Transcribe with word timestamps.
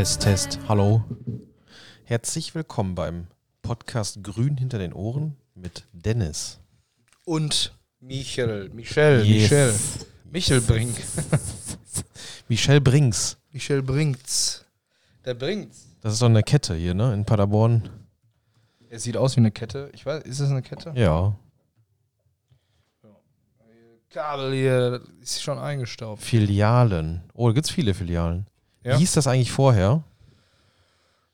Test, 0.00 0.22
Test. 0.22 0.58
Hallo. 0.66 1.04
Herzlich 2.04 2.54
willkommen 2.54 2.94
beim 2.94 3.26
Podcast 3.60 4.24
Grün 4.24 4.56
hinter 4.56 4.78
den 4.78 4.94
Ohren 4.94 5.36
mit 5.54 5.84
Dennis. 5.92 6.58
Und 7.26 7.74
Michel, 8.00 8.70
Michel, 8.70 9.26
Yes. 9.26 9.50
Michel. 9.50 9.74
Michel 10.30 10.60
Brink. 10.62 10.96
Michel 12.48 12.80
Brinks. 12.80 13.36
Michel 13.52 13.82
Brinkt's. 13.82 14.64
Der 15.26 15.34
Brinkt's. 15.34 15.88
Das 16.00 16.14
ist 16.14 16.22
doch 16.22 16.28
eine 16.28 16.44
Kette 16.44 16.74
hier, 16.76 16.94
ne? 16.94 17.12
In 17.12 17.26
Paderborn. 17.26 17.90
Er 18.88 19.00
sieht 19.00 19.18
aus 19.18 19.36
wie 19.36 19.40
eine 19.40 19.50
Kette. 19.50 19.90
Ich 19.92 20.06
weiß, 20.06 20.22
ist 20.22 20.40
das 20.40 20.48
eine 20.50 20.62
Kette? 20.62 20.94
Ja. 20.96 21.36
Kabel 24.08 24.54
hier 24.54 25.02
ist 25.20 25.42
schon 25.42 25.58
eingestaubt. 25.58 26.22
Filialen. 26.22 27.20
Oh, 27.34 27.48
da 27.48 27.52
gibt's 27.52 27.70
viele 27.70 27.92
Filialen. 27.92 28.46
Ja. 28.82 28.94
Wie 28.94 28.98
hieß 28.98 29.12
das 29.12 29.26
eigentlich 29.26 29.52
vorher? 29.52 30.02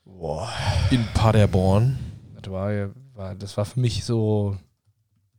Boah. 0.05 0.53
In 0.91 1.05
Paderborn. 1.15 1.99
Das 2.41 2.53
war, 2.53 2.71
war, 3.15 3.35
das 3.35 3.57
war 3.57 3.65
für 3.65 3.81
mich 3.81 4.05
so, 4.05 4.57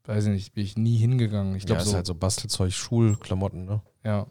weiß 0.05 0.25
ich 0.25 0.31
nicht, 0.31 0.53
bin 0.53 0.63
ich 0.63 0.77
nie 0.77 0.97
hingegangen. 0.97 1.55
Ich 1.55 1.65
glaube 1.65 1.79
ja, 1.79 1.83
ist 1.83 1.89
so, 1.89 1.95
halt 1.95 2.05
so 2.05 2.15
Bastelzeug, 2.15 2.73
Schulklamotten, 2.73 3.65
ne? 3.65 3.81
ja. 4.03 4.27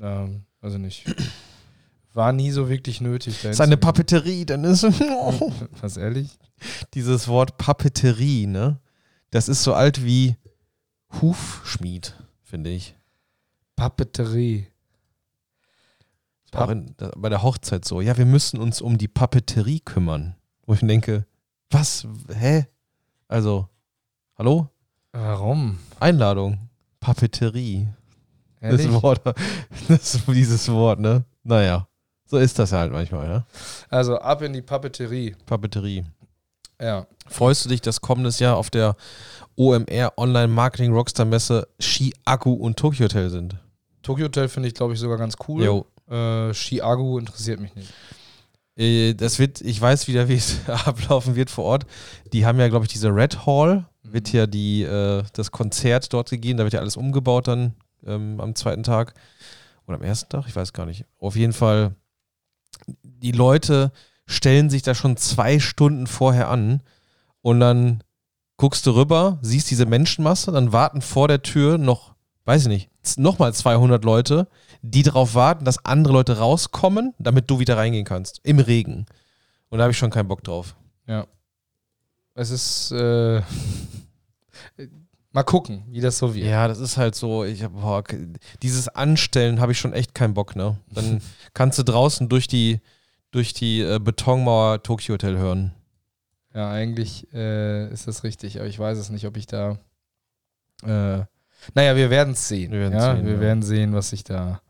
Ähm, 0.00 0.44
also 0.60 0.78
nicht. 0.78 1.04
War 2.14 2.32
nie 2.32 2.50
so 2.50 2.68
wirklich 2.68 3.00
nötig. 3.00 3.40
da 3.42 3.48
Das 3.48 3.56
ist 3.56 3.60
eine. 3.60 3.76
Papeterie, 3.76 4.44
Dennis. 4.44 4.82
Was 5.80 5.96
ehrlich? 5.96 6.38
Dieses 6.94 7.26
Wort 7.28 7.56
Papeterie, 7.56 8.46
ne? 8.46 8.80
Das 9.30 9.48
ist 9.48 9.62
so 9.62 9.72
alt 9.72 10.04
wie 10.04 10.36
Hufschmied, 11.20 12.14
finde 12.42 12.70
ich. 12.70 12.94
Papeterie. 13.76 14.66
Auch 16.54 16.70
in, 16.70 16.94
bei 17.16 17.28
der 17.28 17.42
Hochzeit 17.42 17.84
so. 17.84 18.00
Ja, 18.00 18.16
wir 18.16 18.26
müssen 18.26 18.60
uns 18.60 18.80
um 18.80 18.98
die 18.98 19.08
Papeterie 19.08 19.80
kümmern. 19.80 20.36
Wo 20.66 20.74
ich 20.74 20.82
mir 20.82 20.88
denke, 20.88 21.26
was? 21.70 22.06
Hä? 22.32 22.66
Also, 23.28 23.68
hallo? 24.36 24.68
Warum? 25.12 25.78
Einladung. 26.00 26.68
Papeterie. 27.00 27.88
Ehrlich? 28.60 28.86
Das 28.86 29.02
Wort, 29.02 29.20
das, 29.88 30.20
dieses 30.26 30.70
Wort, 30.70 31.00
ne? 31.00 31.24
Naja, 31.42 31.88
so 32.26 32.38
ist 32.38 32.58
das 32.58 32.72
halt 32.72 32.92
manchmal, 32.92 33.28
ja? 33.28 33.46
Also 33.90 34.18
ab 34.18 34.42
in 34.42 34.52
die 34.52 34.62
Papeterie. 34.62 35.34
Papeterie. 35.46 36.04
Ja. 36.80 37.06
Freust 37.26 37.64
du 37.64 37.68
dich, 37.68 37.80
dass 37.80 38.00
kommendes 38.00 38.38
Jahr 38.38 38.56
auf 38.56 38.70
der 38.70 38.96
OMR 39.56 40.12
Online 40.16 40.48
Marketing 40.48 40.92
Rockstar 40.92 41.26
Messe 41.26 41.68
Ski 41.78 42.14
Akku 42.24 42.52
und 42.52 42.78
Tokyo 42.78 43.04
Hotel 43.04 43.30
sind? 43.30 43.56
Tokyo 44.02 44.24
Hotel 44.24 44.48
finde 44.48 44.68
ich, 44.68 44.74
glaube 44.74 44.94
ich, 44.94 45.00
sogar 45.00 45.18
ganz 45.18 45.34
cool. 45.46 45.62
Jo. 45.64 45.86
Äh, 46.08 46.52
Chiago 46.52 47.18
interessiert 47.18 47.60
mich 47.60 47.74
nicht. 47.74 47.92
Äh, 48.76 49.14
Das 49.14 49.38
wird, 49.38 49.60
ich 49.60 49.80
weiß 49.80 50.08
wieder, 50.08 50.28
wie 50.28 50.34
es 50.34 50.58
ablaufen 50.68 51.34
wird 51.34 51.50
vor 51.50 51.64
Ort. 51.64 51.86
Die 52.32 52.46
haben 52.46 52.58
ja, 52.58 52.68
glaube 52.68 52.84
ich, 52.84 52.92
diese 52.92 53.14
Red 53.14 53.46
Hall, 53.46 53.86
wird 54.02 54.32
ja 54.32 54.46
die, 54.46 54.82
äh, 54.82 55.22
das 55.32 55.50
Konzert 55.50 56.12
dort 56.12 56.30
gegeben, 56.30 56.58
da 56.58 56.64
wird 56.64 56.74
ja 56.74 56.80
alles 56.80 56.96
umgebaut 56.96 57.48
dann 57.48 57.74
ähm, 58.06 58.40
am 58.40 58.54
zweiten 58.54 58.82
Tag 58.82 59.14
oder 59.86 59.96
am 59.96 60.02
ersten 60.02 60.28
Tag, 60.28 60.46
ich 60.48 60.56
weiß 60.56 60.72
gar 60.72 60.86
nicht. 60.86 61.04
Auf 61.18 61.36
jeden 61.36 61.52
Fall, 61.52 61.94
die 63.02 63.32
Leute 63.32 63.92
stellen 64.26 64.70
sich 64.70 64.82
da 64.82 64.94
schon 64.94 65.16
zwei 65.16 65.58
Stunden 65.58 66.06
vorher 66.06 66.48
an 66.48 66.82
und 67.42 67.60
dann 67.60 68.02
guckst 68.56 68.86
du 68.86 68.92
rüber, 68.92 69.38
siehst 69.42 69.70
diese 69.70 69.86
Menschenmasse, 69.86 70.52
dann 70.52 70.72
warten 70.72 71.02
vor 71.02 71.28
der 71.28 71.42
Tür 71.42 71.78
noch, 71.78 72.14
weiß 72.44 72.62
ich 72.62 72.68
nicht, 72.68 72.90
nochmal 73.18 73.52
200 73.52 74.04
Leute, 74.04 74.48
die 74.82 75.02
darauf 75.02 75.34
warten, 75.34 75.64
dass 75.64 75.84
andere 75.84 76.12
Leute 76.12 76.38
rauskommen, 76.38 77.14
damit 77.18 77.48
du 77.48 77.60
wieder 77.60 77.76
reingehen 77.76 78.04
kannst. 78.04 78.40
Im 78.42 78.58
Regen. 78.58 79.06
Und 79.70 79.78
da 79.78 79.84
habe 79.84 79.92
ich 79.92 79.98
schon 79.98 80.10
keinen 80.10 80.28
Bock 80.28 80.44
drauf. 80.44 80.76
Ja. 81.06 81.26
Es 82.34 82.50
ist. 82.50 82.92
Äh, 82.92 83.42
mal 85.32 85.42
gucken, 85.44 85.84
wie 85.88 86.00
das 86.00 86.18
so 86.18 86.34
wird. 86.34 86.46
Ja, 86.46 86.68
das 86.68 86.78
ist 86.78 86.96
halt 86.96 87.14
so, 87.14 87.44
ich 87.44 87.62
hab, 87.62 87.72
boah, 87.72 88.02
dieses 88.62 88.88
Anstellen 88.88 89.60
habe 89.60 89.72
ich 89.72 89.78
schon 89.78 89.92
echt 89.92 90.14
keinen 90.14 90.34
Bock, 90.34 90.56
ne? 90.56 90.76
Dann 90.90 91.22
kannst 91.54 91.78
du 91.78 91.84
draußen 91.84 92.28
durch 92.28 92.48
die, 92.48 92.80
durch 93.30 93.54
die 93.54 93.80
äh, 93.80 93.98
Betonmauer 93.98 94.82
Tokyo 94.82 95.14
Hotel 95.14 95.38
hören. 95.38 95.72
Ja, 96.54 96.70
eigentlich 96.70 97.32
äh, 97.32 97.90
ist 97.90 98.08
das 98.08 98.24
richtig, 98.24 98.58
aber 98.58 98.68
ich 98.68 98.78
weiß 98.78 98.98
es 98.98 99.10
nicht, 99.10 99.26
ob 99.26 99.36
ich 99.36 99.46
da. 99.46 99.78
Äh, 100.82 101.24
naja, 101.74 101.96
wir 101.96 102.10
werden 102.10 102.34
es 102.34 102.48
sehen. 102.48 102.72
Wir 102.72 102.80
werden's 102.80 103.02
ja, 103.02 103.14
sehen, 103.14 103.26
wir 103.26 103.34
ja. 103.34 103.40
werden 103.40 103.62
sehen, 103.62 103.94
was 103.94 104.10
sich 104.10 104.24
da. 104.24 104.60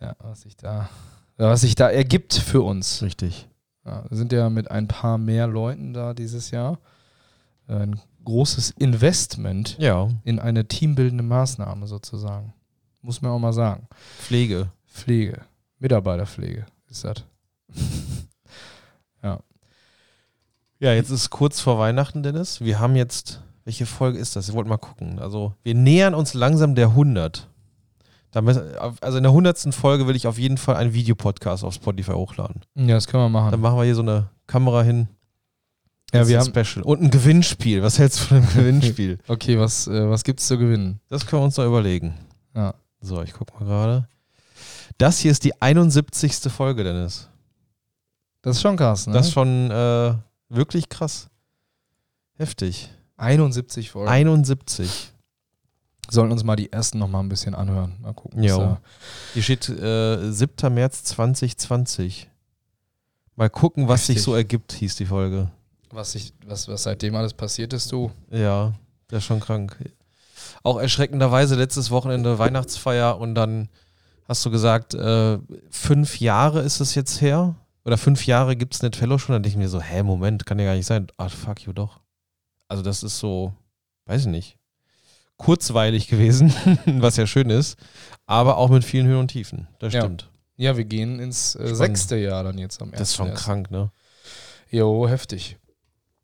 Ja, 0.00 0.14
was 0.18 0.42
sich 0.42 0.56
da. 0.56 0.88
Was 1.36 1.62
sich 1.62 1.74
da 1.74 1.88
ergibt 1.88 2.34
für 2.34 2.62
uns. 2.62 3.02
Richtig. 3.02 3.48
Ja, 3.84 4.04
wir 4.08 4.16
sind 4.16 4.32
ja 4.32 4.50
mit 4.50 4.70
ein 4.70 4.88
paar 4.88 5.18
mehr 5.18 5.46
Leuten 5.46 5.92
da 5.92 6.14
dieses 6.14 6.50
Jahr. 6.50 6.78
Ein 7.66 8.00
großes 8.24 8.72
Investment 8.72 9.76
Ja, 9.78 10.10
in 10.24 10.38
eine 10.38 10.66
teambildende 10.66 11.24
Maßnahme 11.24 11.86
sozusagen. 11.86 12.52
Muss 13.00 13.22
man 13.22 13.30
auch 13.30 13.38
mal 13.38 13.52
sagen. 13.52 13.88
Pflege. 14.18 14.70
Pflege, 14.86 15.40
Mitarbeiterpflege 15.78 16.66
ist 16.88 17.04
das. 17.04 17.24
Ja, 20.82 20.94
jetzt 20.94 21.10
ist 21.10 21.28
kurz 21.28 21.60
vor 21.60 21.78
Weihnachten, 21.78 22.22
Dennis. 22.22 22.62
Wir 22.62 22.80
haben 22.80 22.96
jetzt, 22.96 23.42
welche 23.64 23.84
Folge 23.84 24.18
ist 24.18 24.34
das? 24.34 24.48
Ich 24.48 24.54
wollte 24.54 24.70
mal 24.70 24.78
gucken. 24.78 25.18
Also, 25.18 25.52
wir 25.62 25.74
nähern 25.74 26.14
uns 26.14 26.32
langsam 26.32 26.74
der 26.74 26.88
100. 26.88 27.49
Also 28.32 29.16
in 29.16 29.22
der 29.24 29.32
100. 29.32 29.74
Folge 29.74 30.06
will 30.06 30.14
ich 30.16 30.26
auf 30.26 30.38
jeden 30.38 30.56
Fall 30.56 30.76
einen 30.76 30.94
Videopodcast 30.94 31.64
auf 31.64 31.74
Spotify 31.74 32.12
hochladen. 32.12 32.62
Ja, 32.76 32.94
das 32.94 33.06
können 33.06 33.24
wir 33.24 33.28
machen. 33.28 33.50
Dann 33.50 33.60
machen 33.60 33.76
wir 33.76 33.84
hier 33.84 33.94
so 33.94 34.02
eine 34.02 34.28
Kamera 34.46 34.82
hin. 34.82 35.08
Ja, 36.12 36.26
wir 36.26 36.40
haben. 36.40 36.52
Special. 36.54 36.84
Und 36.84 37.02
ein 37.02 37.10
Gewinnspiel. 37.10 37.82
Was 37.82 37.98
hältst 37.98 38.20
du 38.20 38.24
von 38.24 38.36
einem 38.38 38.48
Gewinnspiel? 38.54 39.18
Okay, 39.28 39.58
was, 39.58 39.86
äh, 39.86 40.08
was 40.08 40.24
gibt's 40.24 40.46
zu 40.46 40.58
gewinnen? 40.58 41.00
Das 41.08 41.26
können 41.26 41.42
wir 41.42 41.46
uns 41.46 41.56
noch 41.56 41.66
überlegen. 41.66 42.14
Ja. 42.54 42.74
So, 43.00 43.22
ich 43.22 43.32
guck 43.32 43.52
mal 43.58 43.66
gerade. 43.66 44.08
Das 44.98 45.18
hier 45.18 45.30
ist 45.30 45.44
die 45.44 45.60
71. 45.60 46.52
Folge, 46.52 46.84
Dennis. 46.84 47.28
Das 48.42 48.56
ist 48.56 48.62
schon 48.62 48.76
krass, 48.76 49.06
ne? 49.06 49.12
Das 49.12 49.26
ist 49.28 49.32
schon 49.32 49.70
äh, 49.70 50.14
wirklich 50.48 50.88
krass. 50.88 51.28
Heftig. 52.36 52.90
71 53.16 53.90
Folgen. 53.90 54.08
71. 54.08 55.12
Sollen 56.10 56.32
uns 56.32 56.42
mal 56.44 56.56
die 56.56 56.72
ersten 56.72 56.98
noch 56.98 57.08
mal 57.08 57.20
ein 57.20 57.28
bisschen 57.28 57.54
anhören. 57.54 57.94
Mal 58.00 58.12
gucken. 58.14 58.42
Da- 58.42 58.80
Hier 59.34 59.42
steht 59.42 59.68
äh, 59.68 60.30
7. 60.32 60.72
März 60.74 61.04
2020. 61.04 62.28
Mal 63.36 63.48
gucken, 63.50 63.88
was 63.88 64.06
sich 64.06 64.16
Heftig. 64.16 64.24
so 64.24 64.34
ergibt, 64.34 64.72
hieß 64.72 64.96
die 64.96 65.06
Folge. 65.06 65.50
Was, 65.90 66.14
ich, 66.14 66.34
was, 66.46 66.68
was 66.68 66.82
seitdem 66.84 67.14
alles 67.16 67.34
passiert 67.34 67.72
ist, 67.72 67.90
du. 67.90 68.10
Ja, 68.30 68.72
das 69.08 69.18
ist 69.18 69.24
schon 69.24 69.40
krank. 69.40 69.76
Auch 70.62 70.78
erschreckenderweise 70.78 71.54
letztes 71.56 71.90
Wochenende 71.90 72.38
Weihnachtsfeier 72.38 73.18
und 73.18 73.34
dann 73.34 73.68
hast 74.28 74.44
du 74.44 74.50
gesagt, 74.50 74.94
äh, 74.94 75.38
fünf 75.70 76.20
Jahre 76.20 76.60
ist 76.60 76.80
es 76.80 76.94
jetzt 76.94 77.20
her? 77.20 77.54
Oder 77.84 77.96
fünf 77.96 78.26
Jahre 78.26 78.56
gibt 78.56 78.74
es 78.74 78.82
Net 78.82 78.94
Fellow 78.94 79.16
schon? 79.18 79.32
Dann 79.32 79.42
denke 79.42 79.54
ich 79.54 79.62
mir 79.62 79.68
so, 79.70 79.80
hä, 79.80 80.02
Moment, 80.02 80.44
kann 80.44 80.58
ja 80.58 80.66
gar 80.66 80.74
nicht 80.74 80.86
sein. 80.86 81.06
Ah, 81.16 81.28
fuck 81.28 81.62
you 81.62 81.72
doch. 81.72 82.00
Also 82.68 82.82
das 82.82 83.02
ist 83.02 83.18
so, 83.18 83.52
weiß 84.06 84.22
ich 84.22 84.26
nicht, 84.28 84.58
kurzweilig 85.40 86.06
gewesen, 86.08 86.52
was 86.86 87.16
ja 87.16 87.26
schön 87.26 87.50
ist, 87.50 87.76
aber 88.26 88.58
auch 88.58 88.68
mit 88.68 88.84
vielen 88.84 89.06
Höhen 89.06 89.18
und 89.18 89.28
Tiefen. 89.28 89.66
Das 89.78 89.92
Ja. 89.94 90.02
stimmt. 90.02 90.28
Ja, 90.56 90.76
wir 90.76 90.84
gehen 90.84 91.18
ins 91.18 91.54
äh, 91.54 91.74
sechste 91.74 92.16
Jahr 92.16 92.44
dann 92.44 92.58
jetzt 92.58 92.82
am 92.82 92.90
1. 92.90 92.98
Das 92.98 93.08
ist 93.10 93.16
schon 93.16 93.32
krank, 93.32 93.70
ne? 93.70 93.90
Jo, 94.70 95.08
heftig. 95.08 95.56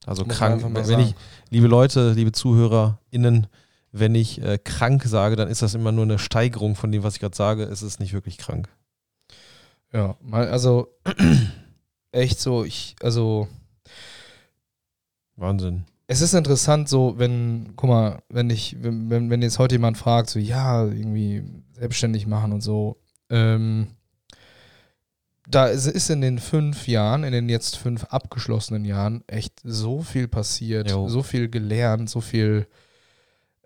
Also 0.04 0.24
Muss 0.24 0.36
krank, 0.36 0.62
wenn 0.62 0.76
ich, 0.82 0.86
sagen. 1.08 1.14
liebe 1.50 1.66
Leute, 1.66 2.12
liebe 2.12 2.32
ZuhörerInnen, 2.32 3.46
wenn 3.92 4.14
ich 4.14 4.42
äh, 4.42 4.58
krank 4.58 5.02
sage, 5.04 5.36
dann 5.36 5.48
ist 5.48 5.62
das 5.62 5.74
immer 5.74 5.90
nur 5.90 6.04
eine 6.04 6.18
Steigerung 6.18 6.76
von 6.76 6.92
dem, 6.92 7.02
was 7.02 7.14
ich 7.14 7.20
gerade 7.20 7.34
sage. 7.34 7.62
Es 7.64 7.82
ist 7.82 7.98
nicht 7.98 8.12
wirklich 8.12 8.36
krank. 8.36 8.68
Ja, 9.92 10.16
mal, 10.20 10.48
also 10.48 10.94
echt 12.12 12.38
so, 12.38 12.62
ich, 12.64 12.94
also 13.02 13.48
Wahnsinn. 15.36 15.84
Es 16.08 16.20
ist 16.20 16.34
interessant, 16.34 16.88
so, 16.88 17.14
wenn, 17.18 17.72
guck 17.76 17.90
mal, 17.90 18.22
wenn 18.28 18.50
ich, 18.50 18.76
wenn, 18.80 19.10
wenn, 19.10 19.30
wenn 19.30 19.42
jetzt 19.42 19.58
heute 19.58 19.74
jemand 19.74 19.98
fragt, 19.98 20.30
so, 20.30 20.38
ja, 20.38 20.84
irgendwie 20.84 21.42
selbstständig 21.72 22.26
machen 22.26 22.52
und 22.52 22.60
so, 22.60 22.96
ähm, 23.28 23.88
da 25.48 25.66
ist, 25.66 25.86
ist 25.86 26.10
in 26.10 26.20
den 26.20 26.38
fünf 26.38 26.88
Jahren, 26.88 27.24
in 27.24 27.32
den 27.32 27.48
jetzt 27.48 27.76
fünf 27.76 28.04
abgeschlossenen 28.04 28.84
Jahren, 28.84 29.22
echt 29.26 29.60
so 29.62 30.02
viel 30.02 30.28
passiert, 30.28 30.90
Jo. 30.90 31.08
so 31.08 31.22
viel 31.22 31.48
gelernt, 31.48 32.10
so 32.10 32.20
viel 32.20 32.66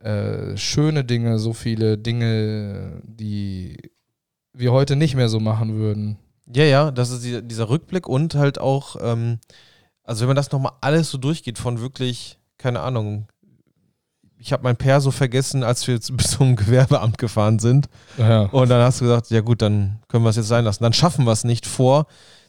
äh, 0.01 0.57
schöne 0.57 1.05
Dinge, 1.05 1.39
so 1.39 1.53
viele 1.53 1.99
Dinge, 1.99 3.03
die 3.05 3.77
wir 4.53 4.73
heute 4.73 4.97
nicht 4.97 5.15
mehr 5.15 5.29
so 5.29 5.41
machen 5.41 5.75
würden. 5.75 6.19
Ja, 6.47 6.65
ja, 6.65 6.91
das 6.91 7.11
ist 7.11 7.25
die, 7.25 7.43
dieser 7.43 7.69
Rückblick 7.69 8.09
und 8.09 8.35
halt 8.35 8.59
auch, 8.59 8.97
ähm, 9.01 9.39
also 10.11 10.23
wenn 10.23 10.29
man 10.29 10.37
das 10.37 10.51
nochmal 10.51 10.73
alles 10.81 11.11
so 11.11 11.19
durchgeht, 11.19 11.57
von 11.59 11.81
wirklich, 11.81 12.39
keine 12.59 12.81
Ahnung, 12.81 13.29
ich 14.39 14.53
habe 14.53 14.63
mein 14.65 14.77
Perso 14.77 15.11
vergessen, 15.13 15.63
als 15.63 15.87
wir 15.87 15.95
jetzt 15.95 16.15
bis 16.17 16.33
zum 16.33 16.57
Gewerbeamt 16.57 17.17
gefahren 17.19 17.59
sind. 17.61 17.89
Ja. 18.19 18.43
Und 18.47 18.69
dann 18.71 18.83
hast 18.83 19.01
du 19.01 19.05
gesagt, 19.05 19.31
ja 19.31 19.41
gut, 19.41 19.63
dann 19.63 20.01
können 20.09 20.25
wir 20.25 20.31
es 20.31 20.37
jetzt 20.37 20.49
sein 20.49 20.65
lassen. 20.65 20.83
Dann 20.83 20.93
schaffen 20.93 21.25
wir 21.27 21.33
es 21.33 21.45
nicht 21.45 21.65
vor 21.67 22.07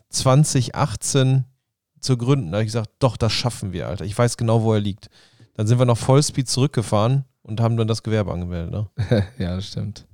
2018 0.10 1.46
zu 2.00 2.18
gründen. 2.18 2.48
Da 2.52 2.58
habe 2.58 2.64
ich 2.64 2.70
gesagt, 2.70 2.90
doch, 3.00 3.16
das 3.18 3.32
schaffen 3.32 3.74
wir, 3.74 3.88
Alter. 3.88 4.06
Ich 4.06 4.18
weiß 4.18 4.38
genau, 4.38 4.64
wo 4.64 4.74
er 4.74 4.80
liegt. 4.80 5.10
Dann 5.56 5.68
sind 5.68 5.78
wir 5.80 5.86
noch 5.86 5.98
Vollspeed 5.98 6.50
zurückgefahren 6.50 7.26
und 7.44 7.60
haben 7.62 7.78
dann 7.78 7.88
das 7.88 8.02
Gewerbe 8.04 8.32
angemeldet. 8.32 8.72
Ne? 8.72 8.88
ja, 9.38 9.56
das 9.56 9.68
stimmt. 9.68 10.06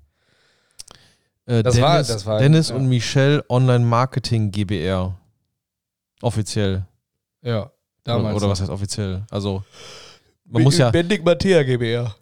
Äh, 1.46 1.64
Das 1.64 1.76
Dennis, 1.76 1.82
war- 1.90 1.98
das 2.04 2.26
war- 2.26 2.40
Dennis 2.40 2.70
ja. 2.70 2.76
und 2.76 2.90
Michelle 2.90 3.46
Online 3.50 3.86
Marketing 3.86 4.52
GBR. 4.52 5.16
Offiziell. 6.22 6.86
Ja, 7.42 7.62
Oder, 7.64 7.72
damals. 8.04 8.36
oder 8.36 8.50
was 8.50 8.62
heißt 8.62 8.70
offiziell? 8.70 9.24
Also, 9.32 9.64
man 10.46 10.64
muss 10.64 10.78
ja. 10.78 10.92
Bendig 10.92 11.24
Mattea 11.24 11.64
GbR. 11.64 12.16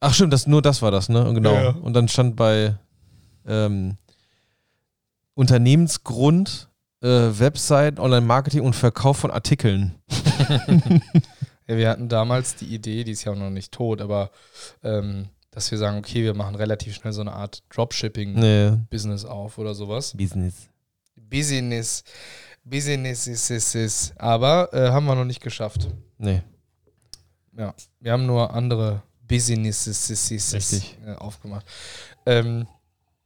Ach, 0.00 0.14
stimmt, 0.14 0.32
das, 0.32 0.46
nur 0.46 0.62
das 0.62 0.82
war 0.82 0.90
das, 0.90 1.08
ne? 1.08 1.32
Genau. 1.34 1.52
Ja, 1.54 1.62
ja. 1.62 1.70
Und 1.70 1.94
dann 1.94 2.08
stand 2.08 2.36
bei 2.36 2.76
ähm, 3.46 3.96
Unternehmensgrund, 5.34 6.68
äh, 7.02 7.06
Website, 7.06 7.98
Online-Marketing 7.98 8.62
und 8.62 8.74
Verkauf 8.74 9.18
von 9.18 9.30
Artikeln. 9.30 9.94
Ja, 11.70 11.76
wir 11.76 11.90
hatten 11.90 12.08
damals 12.08 12.54
die 12.56 12.64
Idee, 12.74 13.04
die 13.04 13.12
ist 13.12 13.24
ja 13.24 13.32
auch 13.32 13.36
noch 13.36 13.50
nicht 13.50 13.72
tot, 13.72 14.00
aber 14.00 14.30
ähm, 14.82 15.28
dass 15.50 15.70
wir 15.70 15.76
sagen, 15.76 15.98
okay, 15.98 16.22
wir 16.22 16.32
machen 16.32 16.54
relativ 16.54 16.94
schnell 16.94 17.12
so 17.12 17.20
eine 17.20 17.32
Art 17.34 17.62
Dropshipping-Business 17.68 19.24
Nee, 19.24 19.28
auf 19.28 19.58
oder 19.58 19.74
sowas. 19.74 20.16
Business. 20.16 20.70
Business. 21.14 22.04
Business 22.64 23.26
ist 23.26 23.50
es. 23.50 23.74
ist. 23.74 24.20
Aber 24.20 24.72
äh, 24.72 24.90
haben 24.90 25.06
wir 25.06 25.14
noch 25.14 25.24
nicht 25.24 25.40
geschafft. 25.42 25.88
Nee, 26.18 26.42
Ja. 27.56 27.74
Wir 28.00 28.12
haben 28.12 28.26
nur 28.26 28.52
andere 28.52 29.02
Businesses 29.26 30.30
Richtig. 30.52 30.98
äh, 31.06 31.14
aufgemacht. 31.14 31.66
Ähm, 32.26 32.66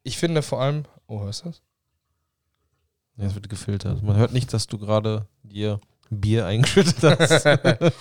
ich 0.02 0.19
finde 0.19 0.43
vor 0.43 0.61
allem. 0.61 0.84
Oh, 1.06 1.20
hörst 1.20 1.43
du 1.44 1.49
das? 1.50 1.62
nee, 3.17 3.26
es 3.26 3.34
wird 3.34 3.49
gefiltert. 3.49 4.02
Man 4.02 4.17
hört 4.17 4.32
nicht, 4.32 4.52
dass 4.52 4.67
du 4.67 4.79
gerade 4.79 5.26
dir 5.43 5.81
Bier 6.11 6.46
eingeschüttet 6.46 7.02
hast. 7.02 7.46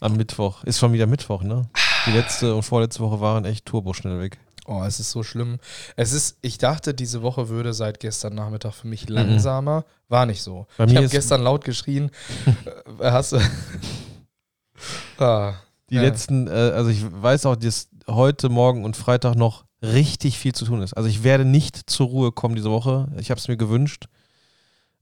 Am 0.00 0.16
Mittwoch. 0.16 0.64
Ist 0.64 0.78
schon 0.78 0.92
wieder 0.92 1.06
Mittwoch, 1.06 1.42
ne? 1.42 1.68
Die 2.06 2.10
letzte 2.12 2.54
und 2.54 2.62
vorletzte 2.62 3.00
Woche 3.00 3.20
waren 3.20 3.44
echt 3.44 3.64
turbo 3.66 3.92
schnell 3.94 4.18
weg. 4.20 4.38
Oh, 4.66 4.82
es 4.84 4.98
ist 5.00 5.10
so 5.12 5.22
schlimm. 5.22 5.58
Es 5.94 6.12
ist, 6.12 6.38
ich 6.42 6.58
dachte, 6.58 6.92
diese 6.92 7.22
Woche 7.22 7.48
würde 7.48 7.72
seit 7.72 8.00
gestern 8.00 8.34
Nachmittag 8.34 8.74
für 8.74 8.88
mich 8.88 9.08
langsamer. 9.08 9.84
War 10.08 10.26
nicht 10.26 10.42
so. 10.42 10.60
Mhm. 10.60 10.66
Bei 10.78 10.84
ich 10.86 10.96
habe 10.96 11.08
gestern 11.08 11.42
laut 11.42 11.64
geschrien. 11.64 12.10
äh, 13.00 13.10
hast 13.10 13.32
du. 13.32 13.38
ah, 15.18 15.54
Die 15.90 15.94
Ja. 15.96 16.02
letzten, 16.02 16.48
äh, 16.48 16.50
also 16.50 16.90
ich 16.90 17.04
weiß 17.10 17.46
auch, 17.46 17.56
dass 17.56 17.88
heute, 18.08 18.48
morgen 18.48 18.84
und 18.84 18.96
Freitag 18.96 19.36
noch 19.36 19.64
richtig 19.82 20.38
viel 20.38 20.52
zu 20.54 20.64
tun 20.64 20.82
ist. 20.82 20.94
Also 20.94 21.08
ich 21.08 21.22
werde 21.22 21.44
nicht 21.44 21.88
zur 21.88 22.06
Ruhe 22.08 22.32
kommen 22.32 22.56
diese 22.56 22.70
Woche. 22.70 23.08
Ich 23.18 23.30
habe 23.30 23.38
es 23.38 23.46
mir 23.48 23.56
gewünscht. 23.56 24.06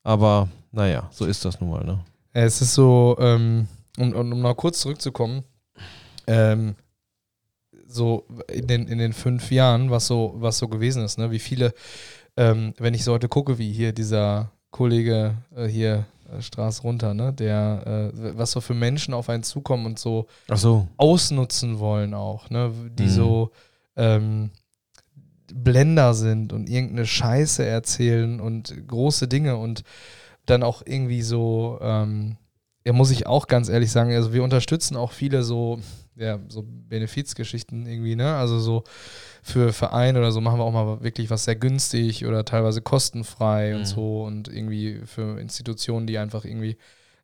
Aber 0.02 0.48
naja, 0.72 1.08
so 1.10 1.24
ist 1.24 1.44
das 1.44 1.60
nun 1.60 1.70
mal. 1.70 1.84
Ne? 1.84 2.00
es 2.36 2.60
ist 2.60 2.74
so, 2.74 3.16
ähm, 3.20 3.68
um, 3.96 4.12
um, 4.12 4.32
um 4.32 4.40
noch 4.40 4.56
kurz 4.56 4.80
zurückzukommen, 4.80 5.44
ähm, 6.26 6.74
so 7.94 8.24
in 8.52 8.66
den, 8.66 8.88
in 8.88 8.98
den 8.98 9.12
fünf 9.12 9.50
Jahren, 9.50 9.90
was 9.90 10.06
so, 10.06 10.34
was 10.36 10.58
so 10.58 10.68
gewesen 10.68 11.04
ist, 11.04 11.18
ne? 11.18 11.30
wie 11.30 11.38
viele, 11.38 11.72
ähm, 12.36 12.74
wenn 12.78 12.94
ich 12.94 13.04
so 13.04 13.12
heute 13.12 13.28
gucke, 13.28 13.58
wie 13.58 13.72
hier 13.72 13.92
dieser 13.92 14.50
Kollege 14.70 15.36
äh, 15.56 15.66
hier 15.66 16.06
äh, 16.36 16.42
Straße 16.42 16.82
runter, 16.82 17.14
ne, 17.14 17.32
der, 17.32 18.12
äh, 18.14 18.36
was 18.36 18.50
so 18.50 18.60
für 18.60 18.74
Menschen 18.74 19.14
auf 19.14 19.28
einen 19.28 19.44
zukommen 19.44 19.86
und 19.86 19.98
so 19.98 20.26
so. 20.52 20.88
ausnutzen 20.96 21.78
wollen 21.78 22.14
auch, 22.14 22.50
ne? 22.50 22.72
Die 22.98 23.04
Mhm. 23.04 23.08
so 23.10 23.50
ähm, 23.96 24.50
Blender 25.52 26.14
sind 26.14 26.52
und 26.52 26.68
irgendeine 26.68 27.06
Scheiße 27.06 27.64
erzählen 27.64 28.40
und 28.40 28.74
große 28.88 29.28
Dinge 29.28 29.56
und 29.56 29.84
dann 30.46 30.62
auch 30.62 30.82
irgendwie 30.84 31.22
so, 31.22 31.78
ähm, 31.80 32.36
ja, 32.84 32.92
muss 32.92 33.10
ich 33.10 33.26
auch 33.26 33.46
ganz 33.46 33.68
ehrlich 33.68 33.90
sagen, 33.90 34.12
also 34.12 34.32
wir 34.32 34.42
unterstützen 34.42 34.96
auch 34.96 35.12
viele 35.12 35.42
so, 35.42 35.78
ja, 36.16 36.38
so 36.48 36.64
Benefizgeschichten 36.66 37.86
irgendwie, 37.86 38.16
ne? 38.16 38.34
Also 38.36 38.58
so 38.58 38.84
für 39.42 39.72
Vereine 39.72 40.18
oder 40.18 40.32
so 40.32 40.40
machen 40.40 40.58
wir 40.58 40.64
auch 40.64 40.72
mal 40.72 41.02
wirklich 41.02 41.30
was 41.30 41.44
sehr 41.44 41.56
günstig 41.56 42.24
oder 42.26 42.44
teilweise 42.44 42.80
kostenfrei 42.82 43.70
Mhm. 43.72 43.76
und 43.78 43.84
so 43.84 44.22
und 44.24 44.48
irgendwie 44.48 45.00
für 45.06 45.40
Institutionen, 45.40 46.06
die 46.06 46.18
einfach 46.18 46.44
irgendwie 46.44 46.76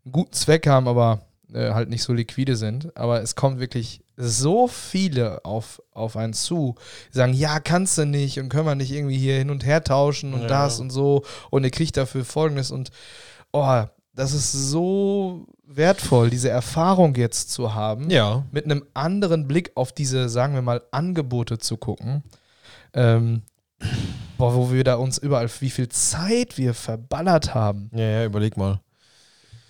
einen 0.04 0.12
guten 0.12 0.32
Zweck 0.32 0.66
haben, 0.66 0.88
aber 0.88 1.22
äh, 1.52 1.70
halt 1.72 1.88
nicht 1.88 2.02
so 2.02 2.12
liquide 2.12 2.56
sind. 2.56 2.96
Aber 2.96 3.22
es 3.22 3.34
kommt 3.34 3.58
wirklich 3.60 4.02
so 4.16 4.68
viele 4.68 5.44
auf, 5.44 5.82
auf 5.92 6.16
einen 6.16 6.32
zu, 6.34 6.74
die 7.12 7.16
sagen, 7.16 7.32
ja, 7.32 7.58
kannst 7.60 7.96
du 7.98 8.04
nicht 8.06 8.38
und 8.38 8.48
können 8.50 8.66
wir 8.66 8.74
nicht 8.74 8.92
irgendwie 8.92 9.16
hier 9.18 9.36
hin 9.38 9.50
und 9.50 9.64
her 9.64 9.82
tauschen 9.82 10.34
und 10.34 10.42
Ja. 10.42 10.48
das 10.48 10.78
und 10.80 10.90
so 10.90 11.24
und 11.50 11.64
ihr 11.64 11.70
kriegt 11.70 11.96
dafür 11.96 12.24
folgendes 12.24 12.70
und 12.70 12.90
oh, 13.52 13.84
das 14.20 14.32
ist 14.32 14.52
so 14.52 15.46
wertvoll, 15.66 16.30
diese 16.30 16.48
Erfahrung 16.50 17.14
jetzt 17.14 17.50
zu 17.50 17.74
haben 17.74 18.10
Ja. 18.10 18.44
mit 18.52 18.64
einem 18.64 18.84
anderen 18.94 19.46
Blick 19.48 19.72
auf 19.76 19.92
diese, 19.92 20.28
sagen 20.28 20.54
wir 20.54 20.62
mal, 20.62 20.82
Angebote 20.90 21.58
zu 21.58 21.76
gucken. 21.76 22.22
Ähm, 22.92 23.42
boah, 24.36 24.54
wo 24.54 24.72
wir 24.72 24.84
da 24.84 24.96
uns 24.96 25.18
überall, 25.18 25.48
wie 25.60 25.70
viel 25.70 25.88
Zeit 25.88 26.58
wir 26.58 26.74
verballert 26.74 27.54
haben. 27.54 27.90
Ja, 27.94 28.04
ja, 28.04 28.24
überleg 28.24 28.56
mal. 28.56 28.80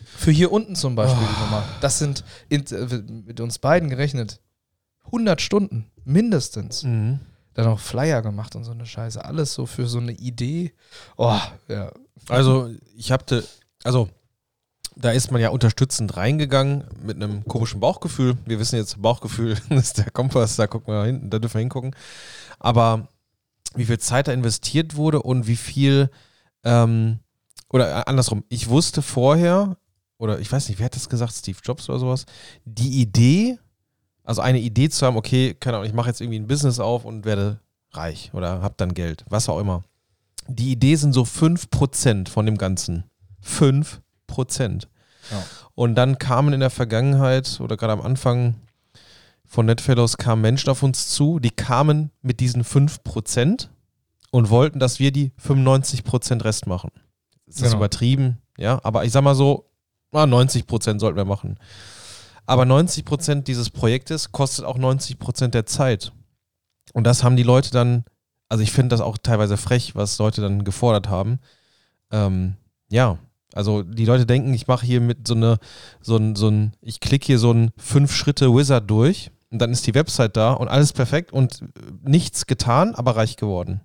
Für 0.05 0.31
hier 0.31 0.51
unten 0.53 0.75
zum 0.75 0.95
Beispiel 0.97 1.23
Oh. 1.23 1.29
die 1.35 1.45
Nummer. 1.45 1.65
Das 1.81 1.99
sind 1.99 2.25
in, 2.49 2.67
äh, 2.67 3.03
mit 3.27 3.41
uns 3.41 3.59
beiden 3.59 3.89
gerechnet 3.89 4.41
100 5.07 5.41
Stunden 5.41 5.87
mindestens. 6.05 6.83
Mhm. 6.83 7.21
Dann 7.55 7.67
noch 7.67 7.81
Flyer 7.81 8.23
gemacht 8.23 8.57
und 8.57 8.65
so 8.65 8.71
eine 8.73 8.87
Scheiße. 8.87 9.25
Alles 9.25 9.55
so 9.55 9.67
für 9.67 9.87
so 9.87 9.99
eine 9.99 10.13
Idee. 10.13 10.73
Oh, 11.17 11.39
ja. 11.69 11.93
Also 12.29 12.71
ich 12.97 13.13
hatte, 13.13 13.45
also 13.85 14.09
da 14.97 15.11
ist 15.11 15.31
man 15.31 15.41
ja 15.41 15.51
unterstützend 15.51 16.17
reingegangen 16.17 16.85
mit 17.03 17.17
einem 17.17 17.45
komischen 17.45 17.81
Bauchgefühl. 17.81 18.37
Wir 18.45 18.59
wissen 18.59 18.77
jetzt, 18.77 19.01
Bauchgefühl 19.01 19.57
ist 19.71 19.99
der 19.99 20.11
Kompass, 20.11 20.57
da 20.57 20.67
gucken 20.67 20.93
wir 20.93 21.05
hinten, 21.05 21.31
da 21.31 21.39
dürfen 21.39 21.55
wir 21.55 21.61
hingucken. 21.61 21.95
Aber 22.59 23.09
wie 23.75 23.85
viel 23.85 23.99
Zeit 23.99 24.29
da 24.29 24.33
investiert 24.33 24.97
wurde 24.97 25.23
und 25.23 25.47
wie 25.47 25.57
viel, 25.57 26.11
ähm, 26.65 27.21
oder 27.69 28.09
andersrum, 28.09 28.45
ich 28.49 28.69
wusste 28.69 29.03
vorher, 29.03 29.77
oder 30.19 30.41
ich 30.41 30.51
weiß 30.51 30.69
nicht, 30.69 30.79
wer 30.79 30.87
hat 30.87 30.97
das 30.97 31.09
gesagt, 31.09 31.33
Steve 31.33 31.59
Jobs 31.63 31.89
oder 31.89 31.99
sowas, 31.99 32.27
die 32.65 33.01
Idee, 33.01 33.59
also 34.25 34.43
eine 34.43 34.61
Idee 34.61 34.91
zu 34.91 35.07
haben, 35.07 35.17
okay, 35.17 35.55
keine 35.59 35.77
Ahnung, 35.77 35.89
ich 35.89 35.95
mache 35.95 36.09
jetzt 36.09 36.21
irgendwie 36.21 36.39
ein 36.39 36.47
Business 36.47 36.79
auf 36.79 37.05
und 37.05 37.25
werde 37.25 37.61
reich 37.93 38.31
oder 38.35 38.61
habe 38.61 38.75
dann 38.77 38.95
Geld, 38.95 39.25
was 39.29 39.49
auch 39.49 39.59
immer. 39.59 39.83
Die 40.49 40.73
Idee 40.73 40.97
sind 40.97 41.13
so 41.13 41.23
5% 41.23 42.29
von 42.29 42.45
dem 42.45 42.59
Ganzen. 42.59 43.05
5%. 43.45 44.01
Ja. 45.31 45.43
Und 45.75 45.95
dann 45.95 46.19
kamen 46.19 46.53
in 46.53 46.61
der 46.61 46.71
Vergangenheit 46.71 47.61
oder 47.61 47.77
gerade 47.77 47.93
am 47.93 48.01
Anfang 48.01 48.55
von 49.47 49.67
Netfellows 49.67 50.17
kamen 50.17 50.43
Menschen 50.43 50.71
auf 50.71 50.83
uns 50.83 51.09
zu, 51.09 51.41
die 51.41 51.51
kamen 51.51 52.11
mit 52.23 52.41
diesen 52.41 52.63
5% 52.65 53.69
und 54.31 54.51
wollten, 54.51 54.79
dass 54.79 55.01
wir 55.01 55.11
die 55.11 55.33
95% 55.45 56.45
Rest 56.45 56.67
machen. 56.67 56.91
Das 57.47 57.57
ist 57.57 57.63
Genau. 57.63 57.79
übertrieben, 57.79 58.39
ja, 58.59 58.79
aber 58.85 59.05
ich 59.05 59.13
sag 59.13 59.23
mal 59.25 59.35
so, 59.35 59.69
ah, 60.13 60.25
90% 60.27 61.01
sollten 61.01 61.17
wir 61.17 61.25
machen. 61.25 61.59
Aber 62.47 62.65
90% 62.65 63.49
dieses 63.49 63.71
Projektes 63.71 64.33
kostet 64.33 64.65
auch 64.65 64.79
90% 64.79 65.55
der 65.55 65.67
Zeit. 65.67 66.13
Und 66.93 67.05
das 67.05 67.23
haben 67.25 67.37
die 67.37 67.43
Leute 67.43 67.71
dann, 67.71 68.05
also 68.49 68.63
ich 68.63 68.73
finde 68.73 68.95
das 68.95 69.01
auch 69.01 69.19
teilweise 69.19 69.57
frech, 69.57 69.95
was 69.95 70.19
Leute 70.19 70.41
dann 70.41 70.65
gefordert 70.65 71.09
haben. 71.09 71.39
Ähm, 72.13 72.57
ja, 72.89 73.19
also 73.55 73.83
die 73.83 74.05
Leute 74.05 74.27
denken, 74.27 74.55
ich 74.55 74.67
mache 74.67 74.87
hier 74.87 75.01
mit 75.01 75.27
so 75.27 75.35
eine, 75.35 75.59
so 76.01 76.17
ein, 76.17 76.37
so 76.37 76.49
ein, 76.49 76.73
ich 76.81 77.01
klicke 77.01 77.27
hier 77.27 77.39
so 77.39 77.53
ein 77.53 77.71
Fünf-Schritte-Wizard 77.77 78.89
durch 78.89 79.31
und 79.51 79.61
dann 79.61 79.73
ist 79.73 79.87
die 79.87 79.95
Website 79.95 80.37
da 80.37 80.53
und 80.53 80.69
alles 80.69 80.93
perfekt 80.93 81.33
und 81.33 81.65
nichts 82.03 82.47
getan, 82.47 82.95
aber 82.95 83.17
reich 83.17 83.37
geworden. 83.37 83.81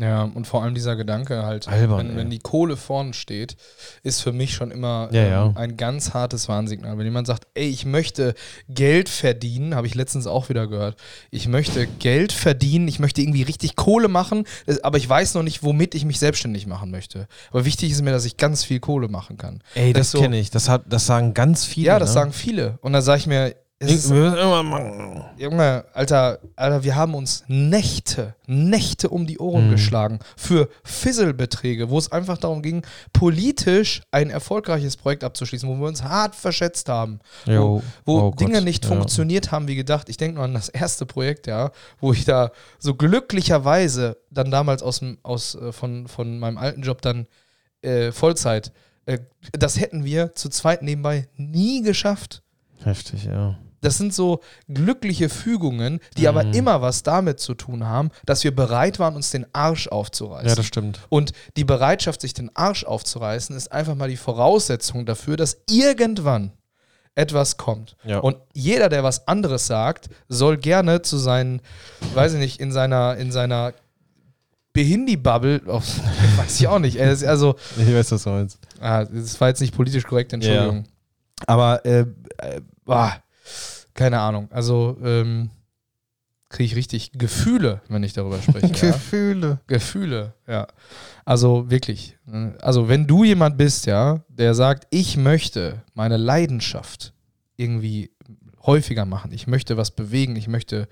Ja, 0.00 0.22
und 0.22 0.46
vor 0.46 0.62
allem 0.62 0.74
dieser 0.76 0.94
Gedanke 0.94 1.42
halt, 1.44 1.66
Albern, 1.66 2.10
wenn, 2.10 2.16
wenn 2.16 2.30
die 2.30 2.38
Kohle 2.38 2.76
vorne 2.76 3.14
steht, 3.14 3.56
ist 4.04 4.20
für 4.22 4.30
mich 4.32 4.54
schon 4.54 4.70
immer 4.70 5.08
Ja, 5.10 5.22
ähm, 5.24 5.30
ja. 5.30 5.52
ein 5.56 5.76
ganz 5.76 6.14
hartes 6.14 6.48
Warnsignal. 6.48 6.96
Wenn 6.98 7.04
jemand 7.04 7.26
sagt, 7.26 7.48
ey, 7.54 7.68
ich 7.68 7.84
möchte 7.84 8.34
Geld 8.68 9.08
verdienen, 9.08 9.74
habe 9.74 9.88
ich 9.88 9.96
letztens 9.96 10.28
auch 10.28 10.48
wieder 10.50 10.68
gehört. 10.68 10.96
Ich 11.32 11.48
möchte 11.48 11.88
Geld 11.98 12.32
verdienen, 12.32 12.86
ich 12.86 13.00
möchte 13.00 13.20
irgendwie 13.22 13.42
richtig 13.42 13.74
Kohle 13.74 14.06
machen, 14.06 14.44
das- 14.66 14.84
aber 14.84 14.98
ich 14.98 15.08
weiß 15.08 15.34
noch 15.34 15.42
nicht, 15.42 15.64
womit 15.64 15.96
ich 15.96 16.04
mich 16.04 16.20
selbstständig 16.20 16.68
machen 16.68 16.92
möchte. 16.92 17.26
Aber 17.50 17.64
wichtig 17.64 17.90
ist 17.90 18.02
mir, 18.02 18.12
dass 18.12 18.24
ich 18.24 18.36
ganz 18.36 18.62
viel 18.62 18.78
Kohle 18.78 19.08
machen 19.08 19.36
kann. 19.36 19.62
Ey, 19.74 19.92
das 19.92 20.06
ist 20.06 20.10
so- 20.12 20.20
kenne 20.20 20.38
ich. 20.38 20.50
Das, 20.50 20.68
hat, 20.68 20.82
das 20.88 21.06
sagen 21.06 21.34
ganz 21.34 21.64
viele. 21.64 21.88
ja, 21.88 21.98
das 21.98 22.10
ne? 22.10 22.14
sagen 22.14 22.32
viele. 22.32 22.78
Und 22.82 22.92
dann 22.92 23.02
sage 23.02 23.18
ich 23.18 23.26
mir, 23.26 23.54
es 23.80 24.10
Wir 24.10 24.30
müssen 24.30 24.68
machen. 24.68 25.24
Junge, 25.36 25.84
Alter, 25.94 26.40
Alter, 26.56 26.82
wir 26.82 26.96
haben 26.96 27.14
uns 27.14 27.44
Nächte, 27.46 28.34
Nächte 28.46 29.08
um 29.08 29.26
die 29.26 29.38
Ohren 29.38 29.68
Mhm. 29.68 29.70
geschlagen 29.70 30.18
für 30.36 30.68
Fisselbeträge, 30.82 31.88
wo 31.88 31.96
es 31.98 32.10
einfach 32.10 32.38
darum 32.38 32.60
ging, 32.62 32.82
politisch 33.12 34.02
ein 34.10 34.30
erfolgreiches 34.30 34.96
Projekt 34.96 35.22
abzuschließen, 35.22 35.68
wo 35.68 35.76
wir 35.76 35.86
uns 35.86 36.02
hart 36.02 36.34
verschätzt 36.34 36.88
haben, 36.88 37.20
Jo. 37.46 37.82
wo 38.04 38.18
Oh 38.18 38.30
Gott, 38.30 38.40
Dinge 38.40 38.62
nicht 38.62 38.84
ja. 38.84 38.90
funktioniert 38.90 39.52
haben 39.52 39.68
wie 39.68 39.76
gedacht. 39.76 40.08
Ich 40.08 40.16
denke 40.16 40.36
nur 40.36 40.44
an 40.44 40.54
das 40.54 40.68
erste 40.68 41.06
Projekt, 41.06 41.46
ja, 41.46 41.70
wo 42.00 42.12
ich 42.12 42.24
da 42.24 42.50
so 42.80 42.94
glücklicherweise 42.94 44.16
dann 44.30 44.50
damals 44.50 44.82
aus 44.82 45.00
aus, 45.22 45.54
äh, 45.54 45.70
von, 45.72 46.08
von 46.08 46.38
meinem 46.40 46.58
alten 46.58 46.82
Job 46.82 47.00
dann 47.02 47.26
äh, 47.82 48.10
Vollzeit. 48.10 48.72
Äh, 49.06 49.18
das 49.52 49.78
hätten 49.78 50.04
wir 50.04 50.34
zu 50.34 50.48
zweit 50.48 50.82
nebenbei 50.82 51.28
nie 51.36 51.82
geschafft. 51.82 52.42
Heftig, 52.82 53.24
ja. 53.24 53.56
Das 53.80 53.96
sind 53.98 54.12
so 54.12 54.40
glückliche 54.68 55.28
Fügungen, 55.28 56.00
die 56.16 56.26
aber 56.28 56.44
Mhm. 56.44 56.52
immer 56.54 56.82
was 56.82 57.02
damit 57.02 57.40
zu 57.40 57.54
tun 57.54 57.86
haben, 57.86 58.10
dass 58.26 58.42
wir 58.44 58.54
bereit 58.54 58.98
waren, 58.98 59.14
uns 59.14 59.30
den 59.30 59.46
Arsch 59.52 59.88
aufzureißen. 59.88 60.48
Ja, 60.48 60.54
das 60.54 60.66
stimmt. 60.66 61.00
Und 61.08 61.32
die 61.56 61.64
Bereitschaft, 61.64 62.20
sich 62.20 62.34
den 62.34 62.50
Arsch 62.56 62.84
aufzureißen, 62.84 63.56
ist 63.56 63.70
einfach 63.70 63.94
mal 63.94 64.08
die 64.08 64.16
Voraussetzung 64.16 65.06
dafür, 65.06 65.36
dass 65.36 65.58
irgendwann 65.70 66.52
etwas 67.14 67.56
kommt. 67.56 67.96
Ja. 68.04 68.18
Und 68.18 68.36
jeder, 68.52 68.88
der 68.88 69.02
was 69.02 69.26
anderes 69.26 69.66
sagt, 69.66 70.08
soll 70.28 70.56
gerne 70.56 71.02
zu 71.02 71.16
seinen, 71.18 71.60
weiß 72.14 72.34
ich 72.34 72.38
nicht, 72.38 72.60
in 72.60 72.70
seiner, 72.72 73.16
in 73.16 73.32
seiner 73.32 73.72
Behindi-Bubble, 74.72 75.62
oh, 75.66 75.80
weiß 76.36 76.60
ich 76.60 76.68
auch 76.68 76.78
nicht, 76.78 77.00
also, 77.00 77.56
Ich 77.76 77.92
weiß, 77.92 78.12
was 78.12 78.22
du 78.22 78.30
meinst. 78.30 78.58
ah, 78.80 79.04
das 79.04 79.40
war 79.40 79.48
jetzt 79.48 79.60
nicht 79.60 79.74
politisch 79.74 80.04
korrekt, 80.04 80.32
Entschuldigung. 80.32 80.84
Aber, 81.46 81.84
äh, 81.84 82.04
äh, 82.38 82.60
ah, 82.86 83.12
keine 83.94 84.20
Ahnung, 84.20 84.48
also, 84.50 84.96
ähm, 85.02 85.50
kriege 86.48 86.64
ich 86.64 86.76
richtig 86.76 87.12
Gefühle, 87.12 87.82
wenn 87.88 88.02
ich 88.02 88.12
darüber 88.12 88.40
spreche. 88.40 88.66
ja. 88.86 88.92
Gefühle. 88.92 89.60
Gefühle, 89.66 90.34
ja. 90.46 90.66
Also 91.24 91.70
wirklich. 91.70 92.16
ne? 92.24 92.56
Also 92.60 92.88
wenn 92.88 93.06
du 93.06 93.24
jemand 93.24 93.58
bist, 93.58 93.86
ja, 93.86 94.20
der 94.28 94.54
sagt, 94.54 94.86
ich 94.90 95.16
möchte 95.16 95.82
meine 95.94 96.16
Leidenschaft 96.16 97.12
irgendwie 97.56 98.10
häufiger 98.64 99.04
machen, 99.04 99.32
ich 99.32 99.46
möchte 99.46 99.76
was 99.76 99.90
bewegen, 99.90 100.36
ich 100.36 100.48
möchte, 100.48 100.88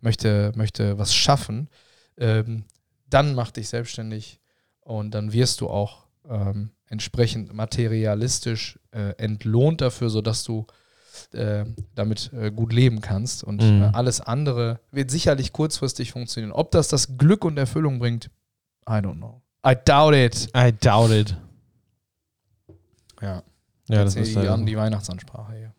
möchte, 0.00 0.52
möchte 0.54 0.98
was 0.98 1.14
schaffen, 1.14 1.68
ähm, 2.16 2.64
dann 3.08 3.34
mach 3.34 3.50
dich 3.50 3.68
selbstständig 3.68 4.38
und 4.80 5.12
dann 5.12 5.32
wirst 5.32 5.60
du 5.60 5.68
auch 5.68 6.06
ähm, 6.28 6.70
entsprechend 6.86 7.52
materialistisch 7.52 8.78
äh, 8.92 9.14
entlohnt 9.16 9.80
dafür, 9.80 10.10
sodass 10.10 10.44
du 10.44 10.66
äh, 11.32 11.64
damit 11.94 12.32
äh, 12.32 12.50
gut 12.50 12.72
leben 12.72 13.00
kannst. 13.00 13.44
Und 13.44 13.62
Mhm. 13.62 13.82
äh, 13.82 13.90
alles 13.92 14.20
andere 14.20 14.80
wird 14.90 15.10
sicherlich 15.10 15.52
kurzfristig 15.52 16.12
funktionieren. 16.12 16.52
Ob 16.52 16.70
das 16.70 16.88
das 16.88 17.16
Glück 17.18 17.44
und 17.44 17.56
Erfüllung 17.58 17.98
bringt, 17.98 18.30
I 18.88 18.94
don't 18.94 19.16
know. 19.16 19.42
I 19.66 19.74
doubt 19.84 20.14
it. 20.14 20.48
I 20.56 20.72
doubt 20.72 21.10
it. 21.10 21.36
Ja, 23.20 23.42
Ja, 23.88 24.04
das 24.04 24.14
Jetzt 24.14 24.28
ist 24.28 24.36
die, 24.42 24.48
halt 24.48 24.68
die 24.68 24.76
Weihnachtsansprache 24.76 25.52
hier. 25.54 25.72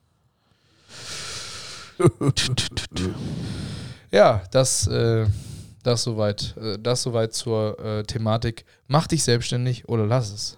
Ja, 4.11 4.41
das, 4.51 4.87
äh, 4.87 5.25
das 5.83 6.03
soweit, 6.03 6.55
äh, 6.57 6.77
das 6.77 7.03
soweit 7.03 7.33
zur 7.33 7.79
äh, 7.79 8.03
Thematik. 8.03 8.65
Mach 8.87 9.07
dich 9.07 9.23
selbstständig 9.23 9.87
oder 9.87 10.05
lass 10.05 10.31
es. 10.33 10.57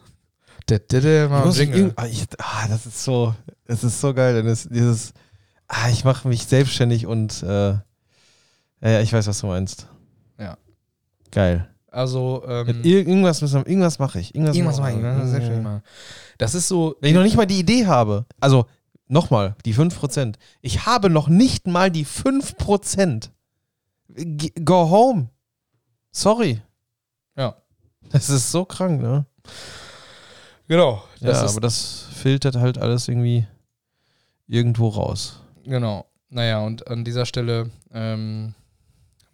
Muss 1.46 1.60
irgend- 1.60 1.94
ah, 1.98 2.06
ich, 2.08 2.25
ah, 2.39 2.68
das 2.68 2.86
ist 2.86 3.03
so, 3.03 3.34
das 3.65 3.84
ist 3.84 4.00
so 4.01 4.13
geil. 4.13 4.34
denn 4.36 4.46
Das, 4.46 4.68
dieses, 4.70 5.13
ah, 5.68 5.89
ich 5.89 6.03
mache 6.03 6.27
mich 6.27 6.46
selbstständig 6.46 7.06
und 7.08 7.42
äh, 7.44 7.74
ja, 8.82 9.00
ich 9.01 9.12
weiß, 9.13 9.27
was 9.27 9.39
du 9.39 9.48
meinst. 9.48 9.88
Ja. 10.39 10.58
Geil. 11.32 11.70
Also, 11.89 12.44
ähm, 12.48 12.82
Ir 12.84 13.08
irgendwas 13.08 13.42
müssen 13.42 13.62
wir- 13.63 13.68
irgendwas 13.70 14.00
mache 14.00 14.20
ich. 14.20 14.34
Irgendwas, 14.34 14.56
irgendwas 14.56 14.80
mache 14.80 14.96
machen, 14.98 15.20
ne? 15.20 15.27
selbstständig 15.27 15.63
machen. 15.63 15.84
Das 16.39 16.56
ist 16.56 16.68
so, 16.68 16.96
Wenn 17.01 17.10
ich 17.12 17.15
noch 17.15 17.24
nicht 17.24 17.38
mal 17.38 17.46
die 17.46 17.60
Idee 17.60 17.86
habe, 17.86 18.25
also 18.39 18.65
nochmal, 19.08 19.56
die 19.63 19.74
5%. 19.75 20.38
Ich 20.62 20.86
habe 20.88 21.10
noch 21.12 21.27
nicht 21.27 21.68
mal 21.68 21.92
die 21.92 22.06
5%. 22.06 23.30
G 24.10 24.51
go 24.65 24.89
home. 24.89 25.30
Sorry. 26.12 26.62
ja, 27.38 27.56
Das 28.12 28.30
ist 28.30 28.51
so 28.51 28.65
krank, 28.65 29.01
ne? 29.01 29.25
Genau. 30.67 31.03
Das 31.20 31.41
ja, 31.41 31.50
aber 31.50 31.62
das 31.62 32.08
filtert 32.13 32.55
halt 32.55 32.77
alles 32.77 33.08
irgendwie 33.08 33.46
irgendwo 34.48 34.89
raus. 34.89 35.41
Genau. 35.63 36.05
Naja, 36.29 36.60
und 36.62 36.88
an 36.88 37.03
dieser 37.03 37.25
Stelle 37.25 37.70
ähm, 37.91 38.53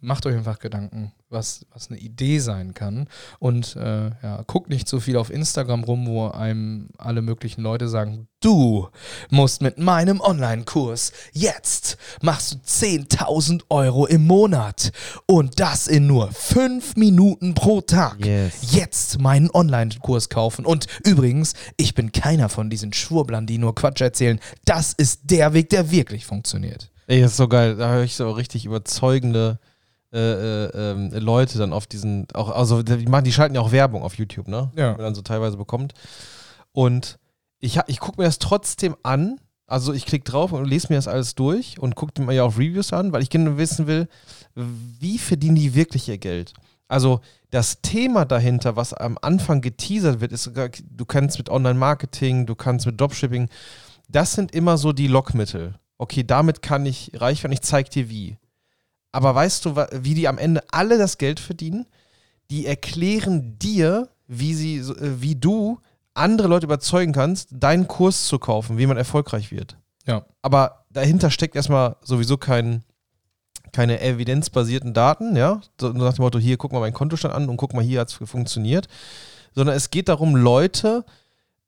macht 0.00 0.26
euch 0.26 0.34
einfach 0.34 0.58
Gedanken, 0.58 1.12
was, 1.28 1.66
was 1.72 1.90
eine 1.90 1.98
Idee 1.98 2.38
sein 2.38 2.74
kann. 2.74 3.08
Und 3.38 3.76
äh, 3.76 4.10
ja, 4.22 4.42
guckt 4.46 4.70
nicht 4.70 4.88
so 4.88 5.00
viel 5.00 5.16
auf 5.16 5.30
Instagram 5.30 5.84
rum, 5.84 6.06
wo 6.06 6.28
einem 6.28 6.88
alle 6.98 7.22
möglichen 7.22 7.62
Leute 7.62 7.88
sagen, 7.88 8.26
du 8.40 8.88
musst 9.30 9.62
mit 9.62 9.78
meinem 9.78 10.20
Online-Kurs 10.20 11.12
jetzt 11.32 11.98
machst 12.22 12.54
du 12.54 12.58
10.000 12.58 13.62
Euro 13.68 14.06
im 14.06 14.26
Monat. 14.26 14.92
Und 15.26 15.60
das 15.60 15.86
in 15.86 16.06
nur 16.06 16.32
fünf 16.32 16.96
Minuten 16.96 17.54
pro 17.54 17.80
Tag 17.80 18.24
Yes. 18.24 18.72
jetzt 18.72 19.20
meinen 19.20 19.50
Online-Kurs 19.50 20.28
kaufen. 20.28 20.64
Und 20.64 20.86
übrigens, 21.04 21.54
ich 21.76 21.94
bin 21.94 22.12
keiner 22.12 22.48
von 22.48 22.70
diesen 22.70 22.92
Schwurblern, 22.92 23.46
die 23.46 23.58
nur 23.58 23.74
Quatsch 23.74 24.00
erzählen. 24.00 24.40
Das 24.64 24.92
ist 24.92 25.20
der 25.24 25.52
Weg, 25.52 25.70
der 25.70 25.90
wirklich 25.90 26.26
funktioniert. 26.26 26.90
Ey, 27.06 27.20
das 27.20 27.32
ist 27.32 27.36
so 27.38 27.48
geil. 27.48 27.76
Da 27.76 27.90
höre 27.92 28.04
ich 28.04 28.14
so 28.14 28.30
richtig 28.30 28.64
überzeugende 28.64 29.58
äh, 30.12 30.18
äh, 30.64 30.70
ähm, 30.74 31.10
Leute 31.12 31.58
dann 31.58 31.72
auf 31.72 31.86
diesen, 31.86 32.26
auch, 32.34 32.50
also 32.50 32.82
die, 32.82 33.06
machen, 33.06 33.24
die 33.24 33.32
schalten 33.32 33.54
ja 33.54 33.60
auch 33.60 33.72
Werbung 33.72 34.02
auf 34.02 34.14
YouTube, 34.14 34.48
ne? 34.48 34.70
Ja. 34.74 34.92
Die 34.92 34.96
man 34.96 35.06
dann 35.06 35.14
so 35.14 35.22
teilweise 35.22 35.56
bekommt. 35.56 35.94
Und 36.72 37.18
ich, 37.60 37.78
ich 37.86 38.00
gucke 38.00 38.20
mir 38.20 38.26
das 38.26 38.38
trotzdem 38.38 38.96
an. 39.02 39.38
Also 39.66 39.92
ich 39.92 40.06
klicke 40.06 40.24
drauf 40.24 40.50
und 40.50 40.64
lese 40.64 40.88
mir 40.90 40.96
das 40.96 41.06
alles 41.06 41.36
durch 41.36 41.78
und 41.78 41.94
gucke 41.94 42.20
mir 42.22 42.32
ja 42.32 42.42
auch 42.42 42.56
Reviews 42.56 42.92
an, 42.92 43.12
weil 43.12 43.22
ich 43.22 43.30
gerne 43.30 43.56
wissen 43.56 43.86
will, 43.86 44.08
wie 44.54 45.18
verdienen 45.18 45.54
die 45.54 45.76
wirklich 45.76 46.08
ihr 46.08 46.18
Geld? 46.18 46.54
Also 46.88 47.20
das 47.50 47.80
Thema 47.82 48.24
dahinter, 48.24 48.74
was 48.74 48.92
am 48.92 49.16
Anfang 49.22 49.60
geteasert 49.60 50.20
wird, 50.20 50.32
ist, 50.32 50.42
sogar, 50.42 50.70
du 50.70 51.04
kannst 51.04 51.38
mit 51.38 51.48
Online-Marketing, 51.48 52.46
du 52.46 52.56
kannst 52.56 52.84
mit 52.84 53.00
Dropshipping, 53.00 53.48
das 54.08 54.32
sind 54.32 54.52
immer 54.52 54.76
so 54.76 54.92
die 54.92 55.06
Lockmittel. 55.06 55.76
Okay, 55.98 56.24
damit 56.24 56.62
kann 56.62 56.84
ich 56.84 57.12
reich 57.14 57.44
werden, 57.44 57.52
ich 57.52 57.60
zeig 57.60 57.90
dir 57.90 58.10
wie. 58.10 58.38
Aber 59.12 59.34
weißt 59.34 59.64
du, 59.64 59.76
wie 59.76 60.14
die 60.14 60.28
am 60.28 60.38
Ende 60.38 60.62
alle 60.70 60.98
das 60.98 61.18
Geld 61.18 61.40
verdienen? 61.40 61.86
Die 62.50 62.66
erklären 62.66 63.58
dir, 63.58 64.08
wie 64.26 64.54
sie, 64.54 64.76
äh, 64.78 65.20
wie 65.20 65.36
du 65.36 65.80
andere 66.14 66.48
Leute 66.48 66.66
überzeugen 66.66 67.12
kannst, 67.12 67.48
deinen 67.52 67.88
Kurs 67.88 68.26
zu 68.26 68.38
kaufen, 68.38 68.78
wie 68.78 68.86
man 68.86 68.96
erfolgreich 68.96 69.50
wird. 69.50 69.76
Ja. 70.06 70.24
Aber 70.42 70.84
dahinter 70.90 71.30
steckt 71.30 71.56
erstmal 71.56 71.96
sowieso 72.02 72.36
kein, 72.36 72.84
keine 73.72 74.00
evidenzbasierten 74.00 74.92
Daten, 74.92 75.36
ja. 75.36 75.60
So 75.80 75.90
nach 75.90 76.14
dem 76.14 76.22
Motto, 76.22 76.38
hier, 76.38 76.56
guck 76.56 76.72
mal 76.72 76.80
meinen 76.80 76.92
Kontostand 76.92 77.34
an 77.34 77.48
und 77.48 77.56
guck 77.56 77.74
mal, 77.74 77.84
hier 77.84 78.00
hat 78.00 78.08
es 78.08 78.14
funktioniert. 78.14 78.88
Sondern 79.54 79.76
es 79.76 79.90
geht 79.90 80.08
darum, 80.08 80.36
Leute 80.36 81.04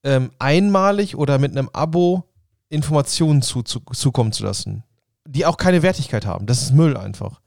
ähm, 0.05 0.31
einmalig 0.39 1.17
oder 1.17 1.39
mit 1.39 1.53
einem 1.53 1.69
Abo 1.73 2.25
Informationen 2.69 3.43
zu, 3.43 3.63
zu, 3.63 3.81
zukommen 3.93 4.33
zu 4.33 4.45
lassen, 4.45 4.83
die 5.27 5.47
auch 5.47 5.57
keine 5.57 5.83
Wertigkeit 5.83 6.27
haben. 6.27 6.47
Das 6.47 6.63
ist 6.63 6.73
Müll 6.73 6.97
einfach. 6.97 7.41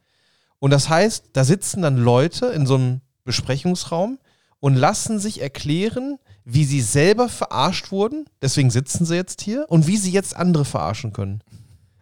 Und 0.60 0.72
das 0.72 0.90
heißt, 0.90 1.32
da 1.34 1.44
sitzen 1.44 1.82
dann 1.82 1.98
Leute 1.98 2.48
in 2.48 2.66
so 2.66 2.76
einem 2.76 3.02
Besprechungsraum 3.24 4.20
und 4.60 4.76
lassen 4.76 5.20
sich 5.20 5.42
erklären, 5.42 6.18
wie 6.46 6.64
sie 6.64 6.82
selber 6.82 7.28
verarscht 7.28 7.92
wurden, 7.92 8.26
deswegen 8.42 8.70
sitzen 8.70 9.06
sie 9.06 9.16
jetzt 9.16 9.42
hier, 9.42 9.66
und 9.68 9.88
wie 9.88 9.98
sie 9.98 10.12
jetzt 10.12 10.36
andere 10.36 10.64
verarschen 10.64 11.12
können. 11.12 11.42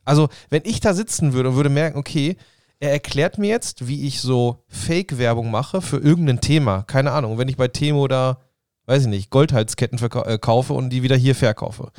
Also, 0.06 0.28
wenn 0.50 0.64
ich 0.66 0.82
da 0.82 0.94
sitzen 0.94 1.34
würde 1.34 1.50
und 1.50 1.56
würde 1.56 1.70
merken, 1.70 1.98
okay, 1.98 2.36
er 2.82 2.92
erklärt 2.92 3.38
mir 3.38 3.48
jetzt, 3.48 3.88
wie 3.88 4.06
ich 4.06 4.20
so 4.20 4.64
Fake-Werbung 4.68 5.50
mache 5.50 5.82
für 5.82 5.98
irgendein 5.98 6.42
Thema. 6.42 6.84
Keine 6.84 7.14
Ahnung, 7.14 7.38
wenn 7.38 7.48
ich 7.48 7.56
bei 7.56 7.70
Temo 7.70 8.10
da, 8.10 8.40
weiß 8.86 9.04
ich 9.04 9.08
nicht, 9.08 9.30
Goldhalsketten 9.30 9.98
verkau- 9.98 10.26
äh, 10.26 10.74
und 10.74 10.90
die 10.90 11.04
wieder 11.04 11.16
hier 11.16 11.36
verkaufe. 11.36 11.94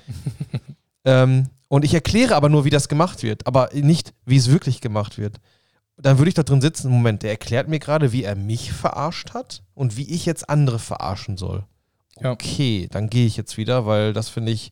ähm, 1.07 1.49
und 1.75 1.85
ich 1.85 1.93
erkläre 1.93 2.37
aber 2.37 2.49
nur, 2.49 2.65
wie 2.65 2.71
das 2.71 2.89
gemacht 2.89 3.23
wird, 3.23 3.47
aber 3.47 3.71
nicht, 3.73 4.15
wie 4.25 4.37
es 4.37 4.51
wirklich 4.51 4.81
gemacht 4.81 5.19
wird. 5.19 5.41
Dann 5.97 6.19
würde 6.19 6.29
ich 6.29 6.35
da 6.35 6.43
drin 6.43 6.61
sitzen, 6.61 6.91
Moment, 6.91 7.23
der 7.23 7.31
erklärt 7.31 7.69
mir 7.69 7.79
gerade, 7.79 8.13
wie 8.13 8.25
er 8.25 8.37
mich 8.37 8.73
verarscht 8.73 9.35
hat 9.35 9.63
und 9.75 9.97
wie 9.97 10.09
ich 10.13 10.25
jetzt 10.27 10.49
andere 10.49 10.79
verarschen 10.79 11.37
soll. 11.37 11.65
Ja. 12.21 12.31
Okay, 12.33 12.89
dann 12.91 13.11
gehe 13.11 13.27
ich 13.27 13.37
jetzt 13.37 13.57
wieder, 13.57 13.87
weil 13.87 14.13
das 14.13 14.29
finde 14.29 14.53
ich 14.53 14.71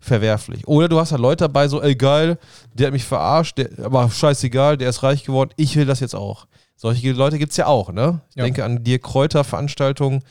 verwerflich. 0.00 0.66
Oder 0.66 0.88
du 0.88 0.98
hast 0.98 1.12
halt 1.12 1.20
Leute 1.20 1.44
dabei, 1.44 1.68
so, 1.68 1.82
ey 1.82 1.94
geil, 1.94 2.38
der 2.72 2.86
hat 2.86 2.92
mich 2.94 3.04
verarscht, 3.04 3.58
der, 3.58 3.68
aber 3.84 4.10
scheißegal, 4.10 4.78
der 4.78 4.88
ist 4.88 5.02
reich 5.02 5.24
geworden, 5.24 5.50
ich 5.56 5.76
will 5.76 5.84
das 5.86 6.00
jetzt 6.00 6.14
auch. 6.14 6.46
Solche 6.76 7.12
Leute 7.12 7.38
gibt 7.38 7.50
es 7.50 7.58
ja 7.58 7.66
auch, 7.66 7.92
ne? 7.92 8.22
Ich 8.30 8.36
Ja. 8.36 8.44
denke 8.44 8.64
an 8.64 8.82
Dirk 8.82 9.02
Kräuter 9.02 9.44
Veranstaltungen, 9.44 10.22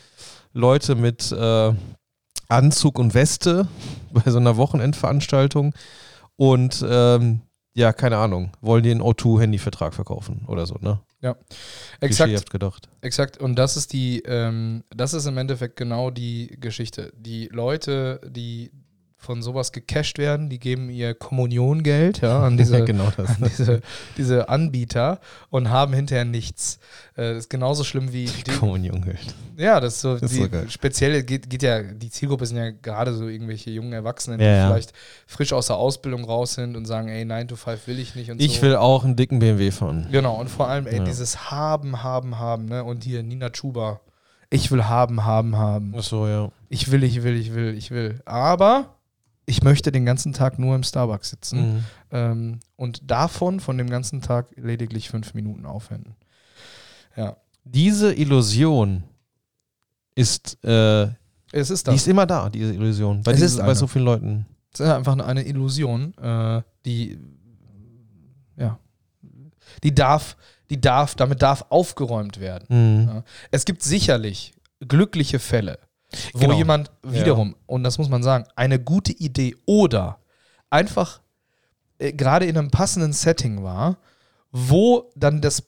Leute 0.53 0.95
mit 0.95 1.31
äh, 1.31 1.73
Anzug 2.49 2.99
und 2.99 3.13
Weste 3.13 3.67
bei 4.11 4.29
so 4.29 4.37
einer 4.37 4.57
Wochenendveranstaltung 4.57 5.73
und 6.35 6.85
ähm, 6.87 7.41
ja, 7.73 7.93
keine 7.93 8.17
Ahnung, 8.17 8.51
wollen 8.61 8.83
die 8.83 8.91
einen 8.91 9.01
O2-Handyvertrag 9.01 9.93
verkaufen 9.93 10.43
oder 10.47 10.65
so, 10.65 10.75
ne? 10.81 10.99
Exakt, 11.99 12.29
Klischeehaft 12.29 12.49
gedacht. 12.49 12.89
exakt. 13.01 13.37
Und 13.37 13.55
das 13.55 13.77
ist 13.77 13.93
die, 13.93 14.19
ähm, 14.25 14.83
das 14.89 15.13
ist 15.13 15.25
im 15.25 15.37
Endeffekt 15.37 15.75
genau 15.75 16.09
die 16.11 16.57
Geschichte. 16.59 17.13
Die 17.15 17.47
Leute, 17.51 18.21
die 18.25 18.71
von 19.21 19.41
sowas 19.41 19.73
gecasht 19.73 20.17
werden, 20.17 20.49
die 20.49 20.59
geben 20.59 20.89
ihr 20.89 21.13
Kommuniongeld 21.13 22.21
ja, 22.21 22.41
an, 22.41 22.55
diese, 22.55 22.83
genau 22.85 23.11
das. 23.17 23.29
an 23.29 23.49
diese, 23.49 23.81
diese 24.17 24.47
Anbieter 24.47 25.19
und 25.49 25.69
haben 25.69 25.93
hinterher 25.93 26.23
nichts. 26.23 26.79
Äh, 27.15 27.33
das 27.33 27.37
ist 27.39 27.49
genauso 27.49 27.83
schlimm 27.83 28.13
wie 28.13 28.25
die, 28.25 28.51
Kommuniongeld. 28.51 29.19
ja, 29.57 29.81
das 29.81 29.95
ist 29.95 30.01
so, 30.01 30.17
Das 30.17 30.31
ist 30.31 30.37
so 30.37 30.47
speziell 30.69 31.21
geht, 31.23 31.49
geht 31.49 31.63
ja, 31.63 31.83
die 31.83 32.09
Zielgruppe 32.09 32.45
sind 32.45 32.57
ja 32.57 32.71
gerade 32.71 33.13
so 33.13 33.27
irgendwelche 33.27 33.71
jungen 33.71 33.91
Erwachsenen, 33.91 34.39
Ja, 34.39 34.63
die 34.67 34.71
vielleicht 34.71 34.93
frisch 35.27 35.51
aus 35.51 35.67
der 35.67 35.75
Ausbildung 35.75 36.23
raus 36.23 36.53
sind 36.53 36.77
und 36.77 36.85
sagen, 36.85 37.09
ey, 37.09 37.25
9 37.25 37.49
to 37.49 37.57
5 37.57 37.87
will 37.87 37.99
ich 37.99 38.15
nicht 38.15 38.31
und 38.31 38.41
Ich 38.41 38.57
so. 38.57 38.61
will 38.61 38.77
auch 38.77 39.03
einen 39.03 39.17
dicken 39.17 39.39
BMW 39.39 39.71
fahren. 39.71 40.07
Genau, 40.11 40.39
und 40.39 40.49
vor 40.49 40.69
allem, 40.69 40.87
ey, 40.87 41.03
dieses 41.03 41.51
Haben, 41.51 42.03
Haben, 42.03 42.39
Haben, 42.39 42.65
ne? 42.67 42.85
Und 42.85 43.03
hier 43.03 43.21
Nina 43.21 43.49
Chuba. 43.49 43.99
Ich 44.49 44.71
will 44.71 44.85
haben, 44.85 45.25
haben, 45.25 45.57
haben. 45.57 45.93
Achso, 45.95 46.25
ja. 46.27 46.49
Ich 46.69 46.89
will, 46.89 47.03
ich 47.03 47.21
will, 47.21 47.35
ich 47.35 47.53
will, 47.53 47.75
ich 47.77 47.91
will. 47.91 48.21
Aber 48.25 48.95
ich 49.49 49.63
möchte 49.63 49.91
den 49.91 50.05
ganzen 50.05 50.31
Tag 50.33 50.59
nur 50.59 50.75
im 50.75 50.83
Starbucks 50.83 51.29
sitzen 51.31 51.59
Mhm. 51.59 51.83
ähm, 52.11 52.59
und 52.75 53.09
davon, 53.09 53.59
von 53.59 53.77
dem 53.77 53.89
ganzen 53.89 54.21
Tag, 54.21 54.47
lediglich 54.55 55.09
fünf 55.09 55.33
Minuten 55.33 55.65
aufwenden. 55.65 56.15
Ja. 57.15 57.35
Diese 57.63 58.13
Illusion 58.13 59.03
ist, 60.15 60.63
äh, 60.63 61.03
Es 61.51 61.69
ist 61.71 61.87
die 61.87 61.91
das. 61.91 62.01
ist 62.01 62.07
immer 62.07 62.25
da, 62.25 62.49
diese 62.49 62.73
Illusion. 62.73 63.23
Bei, 63.23 63.31
ist 63.33 63.57
bei 63.57 63.73
so 63.73 63.87
vielen 63.87 64.05
Leuten. 64.05 64.45
Es 64.73 64.79
ist 64.81 64.89
einfach 64.89 65.17
eine 65.17 65.43
Illusion, 65.45 66.13
äh, 66.17 66.61
die, 66.85 67.17
ja, 68.55 68.77
die 69.83 69.93
darf, 69.95 70.37
die 70.69 70.79
darf, 70.79 71.15
damit 71.15 71.41
darf 71.41 71.65
aufgeräumt 71.69 72.39
werden. 72.39 72.65
Mhm. 72.69 73.07
Ja. 73.07 73.23
Es 73.51 73.65
gibt 73.65 73.81
sicherlich 73.81 74.53
glückliche 74.87 75.39
Fälle, 75.39 75.79
wo 76.33 76.39
Genau. 76.39 76.55
jemand 76.57 76.91
wiederum, 77.03 77.55
und 77.65 77.83
das 77.83 77.97
muss 77.97 78.09
man 78.09 78.23
sagen, 78.23 78.45
eine 78.55 78.79
gute 78.79 79.11
Idee 79.13 79.55
oder 79.65 80.19
einfach 80.69 81.21
äh, 81.99 82.13
gerade 82.13 82.45
in 82.45 82.57
einem 82.57 82.71
passenden 82.71 83.13
Setting 83.13 83.63
war, 83.63 83.97
wo 84.51 85.11
dann 85.15 85.41
das 85.41 85.63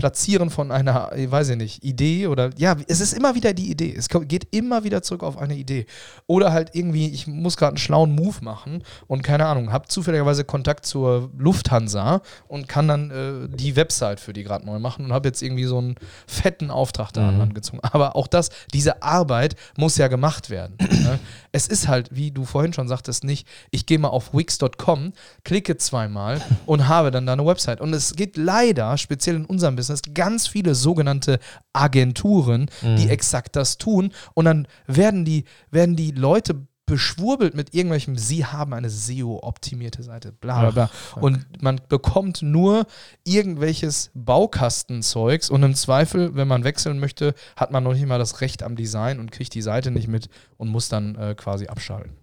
Platzieren 0.00 0.50
von 0.50 0.72
einer, 0.72 1.12
ich 1.14 1.30
weiß 1.30 1.50
ich 1.50 1.56
nicht, 1.56 1.84
Idee 1.84 2.26
oder 2.26 2.50
ja, 2.56 2.74
es 2.88 3.00
ist 3.00 3.12
immer 3.12 3.34
wieder 3.34 3.52
die 3.52 3.70
Idee. 3.70 3.94
Es 3.94 4.08
geht 4.08 4.48
immer 4.50 4.82
wieder 4.82 5.02
zurück 5.02 5.22
auf 5.22 5.36
eine 5.38 5.54
Idee. 5.54 5.84
Oder 6.26 6.52
halt 6.52 6.70
irgendwie, 6.72 7.08
ich 7.10 7.26
muss 7.26 7.56
gerade 7.58 7.72
einen 7.72 7.76
schlauen 7.78 8.14
Move 8.14 8.38
machen 8.40 8.82
und 9.06 9.22
keine 9.22 9.44
Ahnung, 9.46 9.72
habe 9.72 9.88
zufälligerweise 9.88 10.44
Kontakt 10.44 10.86
zur 10.86 11.30
Lufthansa 11.36 12.22
und 12.48 12.66
kann 12.66 12.88
dann 12.88 13.10
äh, 13.10 13.56
die 13.56 13.76
Website 13.76 14.20
für 14.20 14.32
die 14.32 14.42
gerade 14.42 14.64
neu 14.64 14.78
machen 14.78 15.04
und 15.04 15.12
habe 15.12 15.28
jetzt 15.28 15.42
irgendwie 15.42 15.64
so 15.66 15.76
einen 15.78 15.96
fetten 16.26 16.70
Auftrag 16.70 17.12
da 17.12 17.30
Mhm. 17.30 17.40
angezogen. 17.42 17.80
Aber 17.82 18.16
auch 18.16 18.26
das, 18.26 18.48
diese 18.72 19.02
Arbeit 19.02 19.54
muss 19.76 19.98
ja 19.98 20.08
gemacht 20.08 20.48
werden. 20.48 20.76
ne? 20.90 21.18
Es 21.52 21.66
ist 21.66 21.88
halt, 21.88 22.08
wie 22.16 22.30
du 22.30 22.44
vorhin 22.46 22.72
schon 22.72 22.88
sagtest, 22.88 23.24
nicht, 23.24 23.46
ich 23.70 23.84
gehe 23.84 23.98
mal 23.98 24.08
auf 24.08 24.32
wix.com, 24.32 25.12
klicke 25.44 25.76
zweimal 25.76 26.40
und 26.64 26.88
habe 26.88 27.10
dann 27.10 27.26
da 27.26 27.34
eine 27.34 27.44
Website. 27.44 27.80
Und 27.82 27.92
es 27.92 28.14
gibt 28.14 28.36
leider, 28.38 28.96
speziell 28.96 29.36
in 29.36 29.44
unserem 29.44 29.76
Business, 29.76 29.89
ganz 30.14 30.46
viele 30.46 30.74
sogenannte 30.74 31.38
Agenturen, 31.72 32.70
die 32.82 33.04
Mhm. 33.04 33.10
exakt 33.10 33.56
das 33.56 33.78
tun. 33.78 34.12
Und 34.34 34.44
dann 34.44 34.66
werden 34.86 35.24
die, 35.24 35.44
werden 35.70 35.96
die 35.96 36.10
Leute 36.12 36.66
beschwurbelt 36.86 37.54
mit 37.54 37.72
irgendwelchem, 37.72 38.16
sie 38.16 38.44
haben 38.44 38.72
eine 38.74 38.90
SEO-optimierte 38.90 40.02
Seite, 40.02 40.32
bla 40.32 40.58
bla 40.60 40.70
bla. 40.72 40.86
fuck. 40.88 41.22
und 41.22 41.62
man 41.62 41.80
bekommt 41.88 42.42
nur 42.42 42.84
irgendwelches 43.22 44.10
Baukastenzeugs 44.14 45.50
und 45.50 45.62
im 45.62 45.74
Zweifel, 45.76 46.34
wenn 46.34 46.48
man 46.48 46.64
wechseln 46.64 46.98
möchte, 46.98 47.34
hat 47.56 47.70
man 47.70 47.84
noch 47.84 47.92
nicht 47.94 48.06
mal 48.06 48.18
das 48.18 48.40
Recht 48.40 48.64
am 48.64 48.74
Design 48.74 49.20
und 49.20 49.30
kriegt 49.30 49.54
die 49.54 49.62
Seite 49.62 49.92
nicht 49.92 50.08
mit 50.08 50.28
und 50.56 50.68
muss 50.68 50.88
dann 50.88 51.14
äh, 51.14 51.34
quasi 51.36 51.68
abschalten. 51.68 52.16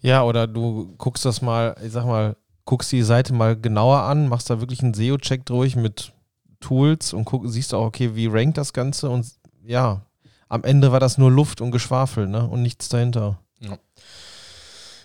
Ja, 0.00 0.24
oder 0.24 0.46
du 0.48 0.94
guckst 0.98 1.24
das 1.24 1.40
mal, 1.40 1.76
ich 1.84 1.92
sag 1.92 2.04
mal, 2.04 2.36
guckst 2.64 2.90
die 2.90 3.02
Seite 3.02 3.32
mal 3.32 3.56
genauer 3.56 4.00
an, 4.02 4.26
machst 4.28 4.50
da 4.50 4.60
wirklich 4.60 4.82
einen 4.82 4.94
SEO-Check 4.94 5.46
durch 5.46 5.76
mit 5.76 6.12
Tools 6.60 7.12
und 7.12 7.24
guck, 7.24 7.48
siehst 7.48 7.74
auch, 7.74 7.86
okay, 7.86 8.14
wie 8.14 8.26
rankt 8.26 8.58
das 8.58 8.72
Ganze 8.72 9.08
und 9.10 9.26
ja, 9.64 10.02
am 10.48 10.64
Ende 10.64 10.92
war 10.92 11.00
das 11.00 11.18
nur 11.18 11.30
Luft 11.30 11.60
und 11.60 11.70
Geschwafel, 11.70 12.26
ne? 12.26 12.48
Und 12.48 12.62
nichts 12.62 12.88
dahinter. 12.88 13.38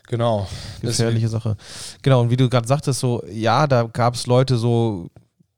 Genau. 0.07 0.47
Gefährliche 0.81 1.29
Sache. 1.29 1.57
Genau, 2.01 2.21
und 2.21 2.29
wie 2.29 2.37
du 2.37 2.49
gerade 2.49 2.67
sagtest, 2.67 2.99
so, 2.99 3.23
ja, 3.25 3.67
da 3.67 3.83
gab 3.83 4.15
es 4.15 4.27
Leute 4.27 4.57
so, 4.57 5.09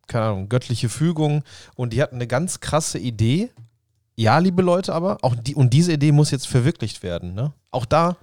keine 0.07 0.25
Ahnung, 0.25 0.49
göttliche 0.49 0.87
Fügung 0.87 1.43
und 1.75 1.93
die 1.93 2.01
hatten 2.01 2.15
eine 2.15 2.27
ganz 2.27 2.59
krasse 2.59 2.99
Idee. 2.99 3.49
Ja, 4.15 4.37
liebe 4.37 4.61
Leute, 4.61 4.93
aber 4.93 5.17
auch 5.23 5.35
die, 5.35 5.55
und 5.55 5.73
diese 5.73 5.93
Idee 5.93 6.11
muss 6.11 6.31
jetzt 6.31 6.47
verwirklicht 6.47 7.03
werden, 7.03 7.33
ne? 7.33 7.53
Auch 7.71 7.85
da 7.85 8.15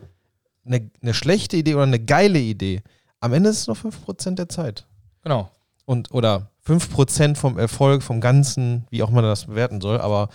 eine, 0.64 0.90
eine 1.02 1.12
schlechte 1.12 1.56
Idee 1.56 1.74
oder 1.74 1.82
eine 1.82 2.00
geile 2.00 2.38
Idee. 2.38 2.82
Am 3.20 3.32
Ende 3.32 3.50
ist 3.50 3.58
es 3.58 3.66
nur 3.66 3.76
5% 3.76 4.36
der 4.36 4.48
Zeit. 4.48 4.86
Genau. 5.22 5.50
Und, 5.84 6.12
oder 6.12 6.51
5% 6.66 7.36
vom 7.36 7.58
Erfolg, 7.58 8.02
vom 8.02 8.20
Ganzen, 8.20 8.86
wie 8.90 9.02
auch 9.02 9.10
man 9.10 9.24
das 9.24 9.46
bewerten 9.46 9.80
soll. 9.80 10.00
Aber 10.00 10.28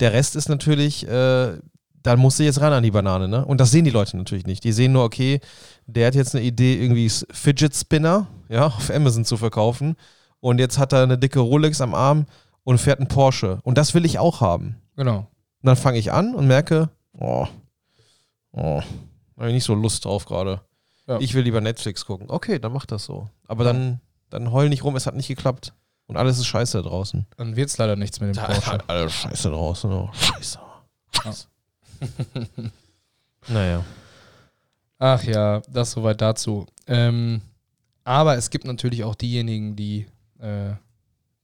der 0.00 0.12
Rest 0.12 0.36
ist 0.36 0.48
natürlich, 0.48 1.06
äh, 1.06 1.58
dann 2.02 2.18
musst 2.18 2.38
du 2.38 2.44
jetzt 2.44 2.60
ran 2.60 2.72
an 2.72 2.82
die 2.82 2.90
Banane, 2.90 3.28
ne? 3.28 3.44
Und 3.44 3.60
das 3.60 3.70
sehen 3.70 3.84
die 3.84 3.90
Leute 3.90 4.16
natürlich 4.16 4.46
nicht. 4.46 4.64
Die 4.64 4.72
sehen 4.72 4.92
nur, 4.92 5.04
okay, 5.04 5.40
der 5.86 6.06
hat 6.06 6.14
jetzt 6.14 6.34
eine 6.34 6.44
Idee, 6.44 6.74
irgendwie 6.74 7.08
Fidget 7.08 7.74
Spinner, 7.74 8.26
ja, 8.48 8.66
auf 8.76 8.90
Amazon 8.90 9.24
zu 9.24 9.36
verkaufen. 9.36 9.96
Und 10.40 10.58
jetzt 10.58 10.78
hat 10.78 10.92
er 10.92 11.02
eine 11.02 11.18
dicke 11.18 11.40
Rolex 11.40 11.80
am 11.80 11.94
Arm 11.94 12.26
und 12.64 12.78
fährt 12.78 13.00
einen 13.00 13.08
Porsche. 13.08 13.60
Und 13.62 13.78
das 13.78 13.94
will 13.94 14.04
ich 14.04 14.18
auch 14.18 14.40
haben. 14.40 14.76
Genau. 14.96 15.18
Und 15.18 15.66
dann 15.66 15.76
fange 15.76 15.98
ich 15.98 16.12
an 16.12 16.34
und 16.34 16.46
merke, 16.46 16.90
oh, 17.18 17.46
oh, 18.52 18.82
habe 19.36 19.48
ich 19.48 19.54
nicht 19.54 19.64
so 19.64 19.74
Lust 19.74 20.04
drauf 20.04 20.26
gerade. 20.26 20.60
Ja. 21.06 21.18
Ich 21.20 21.34
will 21.34 21.42
lieber 21.42 21.60
Netflix 21.60 22.04
gucken. 22.04 22.30
Okay, 22.30 22.58
dann 22.58 22.72
mach 22.72 22.86
das 22.86 23.04
so. 23.04 23.28
Aber 23.46 23.64
dann, 23.64 24.00
dann 24.30 24.52
heul 24.52 24.68
nicht 24.68 24.84
rum, 24.84 24.96
es 24.96 25.06
hat 25.06 25.14
nicht 25.14 25.28
geklappt. 25.28 25.72
Und 26.06 26.16
alles 26.16 26.38
ist 26.38 26.46
scheiße 26.46 26.82
da 26.82 26.88
draußen. 26.88 27.26
Dann 27.36 27.56
wird 27.56 27.70
es 27.70 27.78
leider 27.78 27.96
nichts 27.96 28.20
mit 28.20 28.34
dem 28.36 28.42
Porsche. 28.44 28.78
alles 28.88 29.12
scheiße 29.12 29.48
draußen. 29.50 29.90
Oh. 29.90 30.10
Scheiße. 30.12 30.58
Scheiße. 31.12 31.46
naja. 33.48 33.84
Ach 34.98 35.22
ja, 35.24 35.60
das 35.68 35.92
soweit 35.92 36.20
dazu. 36.20 36.66
Ähm, 36.86 37.40
aber 38.04 38.36
es 38.36 38.50
gibt 38.50 38.66
natürlich 38.66 39.04
auch 39.04 39.14
diejenigen, 39.14 39.76
die 39.76 40.06
äh, 40.40 40.72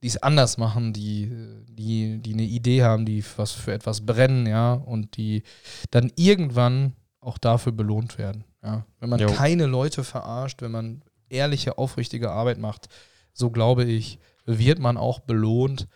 es 0.03 0.17
anders 0.23 0.57
machen, 0.59 0.93
die, 0.93 1.31
die, 1.69 2.19
die 2.19 2.33
eine 2.33 2.43
Idee 2.43 2.83
haben, 2.83 3.05
die 3.05 3.25
was 3.37 3.53
für 3.53 3.73
etwas 3.73 4.05
brennen, 4.05 4.47
ja, 4.47 4.73
und 4.75 5.17
die 5.17 5.43
dann 5.91 6.11
irgendwann 6.17 6.95
auch 7.21 7.39
dafür 7.39 7.73
belohnt 7.73 8.19
werden. 8.19 8.45
Ja. 8.63 8.85
Wenn 8.99 9.11
man 9.11 9.21
Jo. 9.21 9.29
keine 9.29 9.67
Leute 9.67 10.05
verarscht, 10.05 10.63
wenn 10.63 10.71
man 10.71 11.03
ehrliche, 11.31 11.79
aufrichtige 11.79 12.31
Arbeit 12.31 12.59
macht, 12.59 12.89
so 13.33 13.51
glaube 13.51 13.85
ich, 13.85 14.19
wird 14.47 14.79
man 14.79 14.97
auch 14.97 15.21
belohnt. 15.21 15.89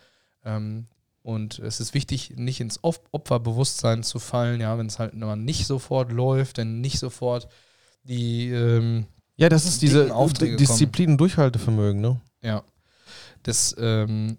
Ähm, 0.43 0.87
und 1.21 1.57
es 1.59 1.79
ist 1.79 1.93
wichtig, 1.93 2.33
nicht 2.35 2.61
ins 2.61 2.83
Op- 2.83 3.07
Opferbewusstsein 3.11 4.03
zu 4.03 4.19
fallen, 4.19 4.61
ja, 4.61 4.77
wenn 4.77 4.85
es 4.85 4.99
halt 4.99 5.15
mal 5.15 5.35
nicht 5.35 5.65
sofort 5.65 6.11
läuft, 6.11 6.57
denn 6.57 6.81
nicht 6.81 6.99
sofort 6.99 7.47
die, 8.03 8.49
ähm, 8.49 9.07
Ja, 9.35 9.49
das 9.49 9.65
ist 9.65 9.81
diese 9.81 10.13
Aufträge 10.13 10.55
Disziplin 10.55 11.11
und 11.11 11.17
Durchhaltevermögen, 11.17 11.99
ne? 11.99 12.21
ja, 12.41 12.63
das 13.41 13.75
ähm, 13.79 14.37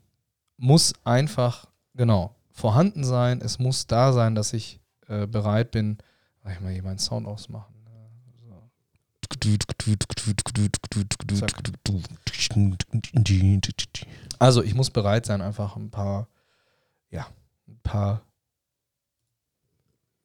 muss 0.57 0.95
einfach, 1.05 1.67
genau, 1.95 2.35
vorhanden 2.53 3.05
sein. 3.05 3.41
Es 3.41 3.59
muss 3.59 3.87
da 3.87 4.13
sein, 4.13 4.35
dass 4.35 4.53
ich 4.53 4.81
äh, 5.09 5.27
bereit 5.27 5.71
bin. 5.73 5.99
Mach 6.43 6.53
ich 6.53 6.61
mal 6.61 6.73
hier 6.73 6.83
meinen 6.83 6.99
Sound 6.99 7.27
ausmachen. 7.27 7.75
So. 14.01 14.07
Also 14.39 14.63
ich 14.63 14.75
muss 14.75 14.91
bereit 14.91 15.27
sein, 15.27 15.41
einfach 15.41 15.77
ein 15.77 15.91
paar, 15.91 16.29
ja, 17.11 17.27
ein 17.69 17.79
paar 17.83 18.23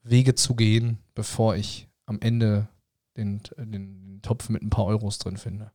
Wege 0.03 0.35
zu 0.35 0.55
gehen, 0.55 0.97
bevor 1.15 1.55
ich 1.55 1.87
am 2.05 2.19
Ende 2.21 2.67
den, 3.17 3.41
den, 3.57 4.19
Topf 4.21 4.49
mit 4.49 4.61
ein 4.61 4.69
paar 4.69 4.85
Euros 4.85 5.17
drin 5.17 5.37
finde. 5.37 5.71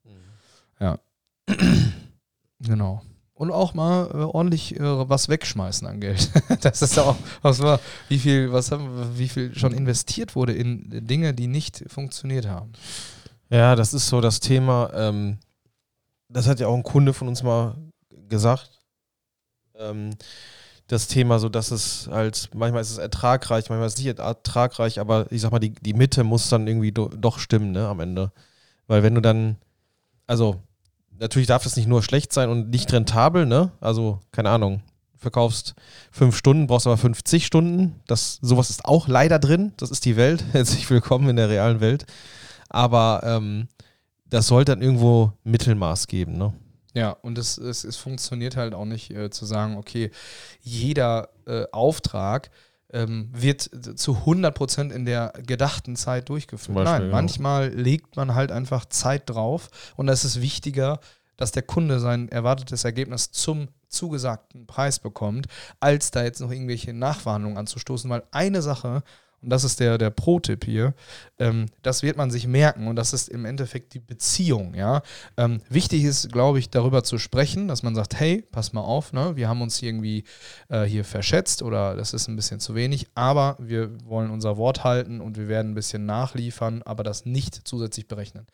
Ja. 0.78 1.00
genau. 2.60 3.02
Und 3.34 3.50
auch 3.50 3.74
mal 3.74 4.08
äh, 4.12 4.18
ordentlich 4.18 4.78
äh, 4.78 5.08
was 5.08 5.28
wegschmeißen 5.28 5.86
an 5.86 6.00
Geld. 6.00 6.30
das 6.62 6.80
ist 6.80 6.98
auch, 6.98 7.16
was 7.42 7.60
war, 7.60 7.80
wie 8.08 8.18
viel, 8.18 8.52
was 8.52 8.70
haben, 8.70 9.18
wie 9.18 9.28
viel 9.28 9.52
schon 9.58 9.72
investiert 9.72 10.36
wurde 10.36 10.52
in 10.52 11.06
Dinge, 11.06 11.34
die 11.34 11.48
nicht 11.48 11.84
funktioniert 11.88 12.46
haben. 12.46 12.72
Ja, 13.50 13.76
das 13.76 13.94
ist 13.94 14.08
so 14.08 14.20
das 14.20 14.40
Thema. 14.40 14.90
Ähm, 14.94 15.38
das 16.28 16.48
hat 16.48 16.60
ja 16.60 16.66
auch 16.66 16.74
ein 16.74 16.82
Kunde 16.82 17.12
von 17.12 17.28
uns 17.28 17.42
mal 17.42 17.76
gesagt. 18.28 18.70
Ähm, 19.76 20.10
das 20.88 21.08
Thema, 21.08 21.38
so 21.38 21.48
dass 21.48 21.70
es 21.70 22.08
halt, 22.10 22.50
manchmal 22.54 22.82
ist 22.82 22.90
es 22.90 22.98
ertragreich, 22.98 23.68
manchmal 23.68 23.88
ist 23.88 23.98
es 23.98 24.04
nicht 24.04 24.18
ertragreich, 24.18 25.00
aber 25.00 25.30
ich 25.30 25.40
sag 25.40 25.50
mal, 25.50 25.58
die, 25.58 25.70
die 25.70 25.94
Mitte 25.94 26.22
muss 26.22 26.48
dann 26.48 26.66
irgendwie 26.66 26.92
do, 26.92 27.08
doch 27.08 27.38
stimmen, 27.38 27.72
ne, 27.72 27.88
am 27.88 28.00
Ende. 28.00 28.32
Weil 28.86 29.02
wenn 29.02 29.14
du 29.14 29.20
dann, 29.20 29.56
also 30.26 30.60
natürlich 31.18 31.48
darf 31.48 31.64
das 31.64 31.76
nicht 31.76 31.88
nur 31.88 32.02
schlecht 32.02 32.32
sein 32.32 32.50
und 32.50 32.70
nicht 32.70 32.92
rentabel, 32.92 33.46
ne? 33.46 33.72
Also, 33.80 34.20
keine 34.30 34.50
Ahnung, 34.50 34.82
verkaufst 35.16 35.74
fünf 36.12 36.36
Stunden, 36.36 36.68
brauchst 36.68 36.86
aber 36.86 36.96
50 36.96 37.44
Stunden. 37.46 38.00
Das, 38.06 38.38
sowas 38.42 38.70
ist 38.70 38.84
auch 38.84 39.08
leider 39.08 39.38
drin. 39.40 39.72
Das 39.76 39.90
ist 39.90 40.04
die 40.04 40.16
Welt. 40.16 40.44
Herzlich 40.52 40.88
willkommen 40.88 41.28
in 41.28 41.36
der 41.36 41.48
realen 41.48 41.80
Welt. 41.80 42.06
Aber 42.68 43.20
ähm, 43.24 43.68
das 44.28 44.48
sollte 44.48 44.72
dann 44.72 44.82
irgendwo 44.82 45.32
Mittelmaß 45.44 46.06
geben, 46.06 46.36
ne? 46.36 46.52
Ja, 46.94 47.10
und 47.10 47.36
es, 47.36 47.58
es, 47.58 47.84
es 47.84 47.96
funktioniert 47.96 48.56
halt 48.56 48.72
auch 48.72 48.86
nicht 48.86 49.10
äh, 49.10 49.28
zu 49.28 49.44
sagen, 49.44 49.76
okay, 49.76 50.10
jeder 50.62 51.28
äh, 51.46 51.64
Auftrag 51.70 52.50
ähm, 52.90 53.28
wird 53.32 53.62
zu 53.98 54.12
100% 54.24 54.90
in 54.90 55.04
der 55.04 55.34
gedachten 55.46 55.96
Zeit 55.96 56.30
durchgeführt. 56.30 56.74
Beispiel, 56.74 56.92
Nein, 57.00 57.08
ja. 57.08 57.12
manchmal 57.12 57.68
legt 57.68 58.16
man 58.16 58.34
halt 58.34 58.50
einfach 58.50 58.86
Zeit 58.86 59.28
drauf 59.28 59.68
und 59.96 60.08
es 60.08 60.24
ist 60.24 60.40
wichtiger, 60.40 61.00
dass 61.36 61.52
der 61.52 61.62
Kunde 61.62 62.00
sein 62.00 62.30
erwartetes 62.30 62.84
Ergebnis 62.84 63.30
zum 63.30 63.68
zugesagten 63.88 64.66
Preis 64.66 64.98
bekommt, 64.98 65.46
als 65.80 66.10
da 66.10 66.24
jetzt 66.24 66.40
noch 66.40 66.50
irgendwelche 66.50 66.92
Nachverhandlungen 66.94 67.58
anzustoßen, 67.58 68.08
weil 68.08 68.22
eine 68.30 68.62
Sache, 68.62 69.02
und 69.46 69.50
das 69.50 69.62
ist 69.62 69.78
der, 69.78 69.96
der 69.96 70.10
Pro-Tipp 70.10 70.64
hier, 70.64 70.92
ähm, 71.38 71.66
das 71.82 72.02
wird 72.02 72.16
man 72.16 72.32
sich 72.32 72.48
merken 72.48 72.88
und 72.88 72.96
das 72.96 73.12
ist 73.12 73.28
im 73.28 73.44
Endeffekt 73.44 73.94
die 73.94 74.00
Beziehung, 74.00 74.74
ja. 74.74 75.02
Ähm, 75.36 75.60
wichtig 75.68 76.02
ist, 76.02 76.32
glaube 76.32 76.58
ich, 76.58 76.68
darüber 76.68 77.04
zu 77.04 77.16
sprechen, 77.16 77.68
dass 77.68 77.84
man 77.84 77.94
sagt, 77.94 78.18
hey, 78.18 78.42
pass 78.50 78.72
mal 78.72 78.80
auf, 78.80 79.12
ne, 79.12 79.36
wir 79.36 79.48
haben 79.48 79.62
uns 79.62 79.80
irgendwie 79.80 80.24
äh, 80.68 80.82
hier 80.82 81.04
verschätzt 81.04 81.62
oder 81.62 81.94
das 81.94 82.12
ist 82.12 82.26
ein 82.26 82.34
bisschen 82.34 82.58
zu 82.58 82.74
wenig, 82.74 83.06
aber 83.14 83.56
wir 83.60 83.92
wollen 84.04 84.32
unser 84.32 84.56
Wort 84.56 84.82
halten 84.82 85.20
und 85.20 85.38
wir 85.38 85.46
werden 85.46 85.70
ein 85.70 85.74
bisschen 85.76 86.06
nachliefern, 86.06 86.82
aber 86.82 87.04
das 87.04 87.24
nicht 87.24 87.68
zusätzlich 87.68 88.08
berechnen. 88.08 88.48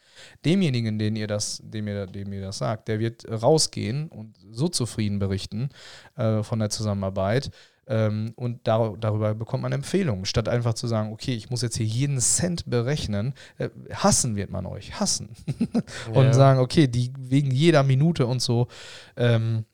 Demjenigen, 0.45 0.99
den 0.99 1.17
ihr 1.17 1.27
das, 1.27 1.63
dem 1.65 1.89
ihr, 1.89 2.07
dem 2.07 2.31
ihr 2.35 2.43
das 2.43 2.59
sagt, 2.59 2.89
der 2.89 3.01
wird 3.01 3.25
rausgehen 3.31 4.09
und 4.09 4.37
so 4.51 4.69
zufrieden 4.69 5.19
berichten 5.19 5.71
äh, 6.17 6.43
von 6.43 6.59
der 6.59 6.69
Zusammenarbeit, 6.69 7.51
ähm, 7.87 8.33
und 8.37 8.67
dar 8.67 8.97
darüber 8.99 9.35
bekommt 9.35 9.63
man 9.63 9.73
Empfehlungen, 9.73 10.25
statt 10.25 10.49
einfach 10.49 10.75
zu 10.75 10.87
sagen, 10.87 11.13
okay, 11.13 11.35
ich 11.35 11.51
muss 11.51 11.63
jetzt 11.63 11.77
hier 11.77 11.87
jeden 11.87 12.21
Cent 12.21 12.69
berechnen. 12.69 13.35
Äh, 13.59 13.71
hassen 13.93 14.37
wird 14.37 14.51
man 14.51 14.67
euch, 14.67 15.01
hassen. 15.01 15.31
und 16.15 16.25
Ja. 16.27 16.33
sagen, 16.33 16.61
okay, 16.61 16.87
die 16.87 17.13
wegen 17.19 17.51
jeder 17.51 17.83
Minute 17.83 18.27
und 18.27 18.41
so. 18.41 18.69
Ähm, 19.17 19.65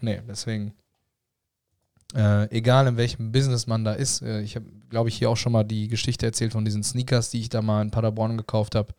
nee, 0.00 0.20
deswegen. 0.26 0.72
Äh, 2.14 2.50
egal 2.56 2.86
in 2.86 2.96
welchem 2.96 3.32
Business 3.32 3.66
man 3.66 3.84
da 3.84 3.92
ist. 3.92 4.22
Äh, 4.22 4.40
ich 4.40 4.56
habe, 4.56 4.64
glaube 4.88 5.10
ich, 5.10 5.16
hier 5.18 5.28
auch 5.28 5.36
schon 5.36 5.52
mal 5.52 5.64
die 5.64 5.88
Geschichte 5.88 6.24
erzählt 6.24 6.52
von 6.52 6.64
diesen 6.64 6.82
Sneakers, 6.82 7.28
die 7.28 7.40
ich 7.40 7.50
da 7.50 7.60
mal 7.60 7.82
in 7.82 7.90
Paderborn 7.90 8.38
gekauft 8.38 8.74
habe. 8.74 8.94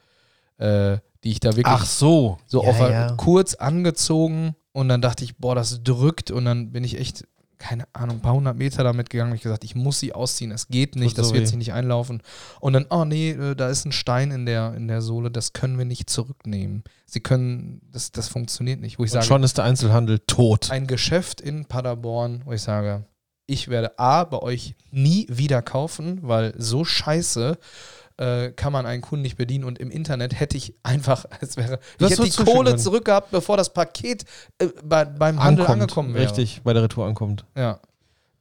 Äh, 0.58 1.00
die 1.24 1.32
ich 1.32 1.40
da 1.40 1.50
wirklich 1.50 1.66
Ach 1.68 1.86
so. 1.86 2.38
so 2.46 2.64
ja, 2.64 2.70
auf 2.70 2.80
ja. 2.80 3.14
kurz 3.18 3.56
angezogen 3.56 4.56
und 4.72 4.90
dann 4.90 5.02
dachte 5.02 5.24
ich, 5.24 5.38
boah, 5.38 5.56
das 5.56 5.84
drückt 5.84 6.32
und 6.32 6.46
dann 6.46 6.72
bin 6.72 6.84
ich 6.84 6.98
echt, 7.00 7.28
keine 7.60 7.84
Ahnung, 7.94 8.18
ein 8.18 8.22
paar 8.22 8.34
hundert 8.34 8.58
Meter 8.58 8.84
damit 8.84 9.10
gegangen 9.10 9.32
und 9.32 9.36
ich 9.36 9.44
gesagt, 9.44 9.66
ich 9.66 9.76
muss 9.76 10.00
sie 10.00 10.14
ausziehen, 10.14 10.52
es 10.52 10.70
geht 10.70 10.96
nicht, 10.96 11.18
das 11.18 11.34
wird 11.34 11.46
sich 11.46 11.58
nicht 11.58 11.74
einlaufen. 11.74 12.24
Und 12.62 12.74
dann, 12.74 12.86
oh 12.90 13.04
nee, 13.04 13.32
äh, 13.32 13.54
da 13.54 13.70
ist 13.70 13.86
ein 13.86 13.92
Stein 13.92 14.32
in 14.32 14.46
der, 14.46 14.74
in 14.76 14.88
der 14.88 15.02
Sohle, 15.02 15.30
das 15.30 15.52
können 15.52 15.78
wir 15.78 15.86
nicht 15.86 16.10
zurücknehmen. 16.10 16.84
Sie 17.06 17.20
können, 17.20 17.82
das, 17.92 18.12
das 18.12 18.30
funktioniert 18.30 18.80
nicht. 18.80 18.98
Wo 18.98 19.04
ich 19.04 19.12
Und 19.12 19.16
sage, 19.16 19.26
schon 19.26 19.44
ist 19.44 19.58
der 19.58 19.66
Einzelhandel 19.66 20.20
tot. 20.20 20.72
ein 20.72 20.88
Geschäft 20.88 21.42
in 21.42 21.66
Paderborn, 21.66 22.42
wo 22.46 22.54
ich 22.54 22.62
sage, 22.62 23.04
ich 23.46 23.68
werde 23.68 24.00
A, 24.00 24.24
bei 24.24 24.40
euch 24.40 24.76
nie 24.92 25.28
wieder 25.30 25.62
kaufen, 25.62 26.20
weil 26.22 26.54
so 26.58 26.86
scheiße 26.86 27.58
äh, 28.20 28.52
kann 28.52 28.74
man 28.74 28.86
einen 28.86 29.02
Kunden 29.02 29.22
nicht 29.22 29.38
bedienen 29.38 29.64
und 29.64 29.80
im 29.80 29.90
Internet 29.90 30.40
hätte 30.40 30.58
ich 30.58 30.74
einfach, 30.84 31.26
es 31.42 31.56
wäre, 31.58 31.80
Du 31.98 32.06
ich 32.06 32.12
hätte 32.12 32.24
die 32.24 32.32
Kohle 32.32 32.72
können. 32.72 32.80
zurückgehabt, 32.80 33.32
bevor 33.32 33.56
das 33.58 33.74
Paket 33.74 34.26
äh, 34.60 34.68
bei, 34.84 35.06
beim 35.06 35.42
Handel 35.42 35.66
Ankommt. 35.66 35.82
angekommen 35.82 36.14
wäre. 36.14 36.26
Richtig, 36.26 36.62
bei 36.64 36.74
der 36.74 36.84
Retour 36.84 37.06
ankommt. 37.06 37.46
Ja. 37.56 37.80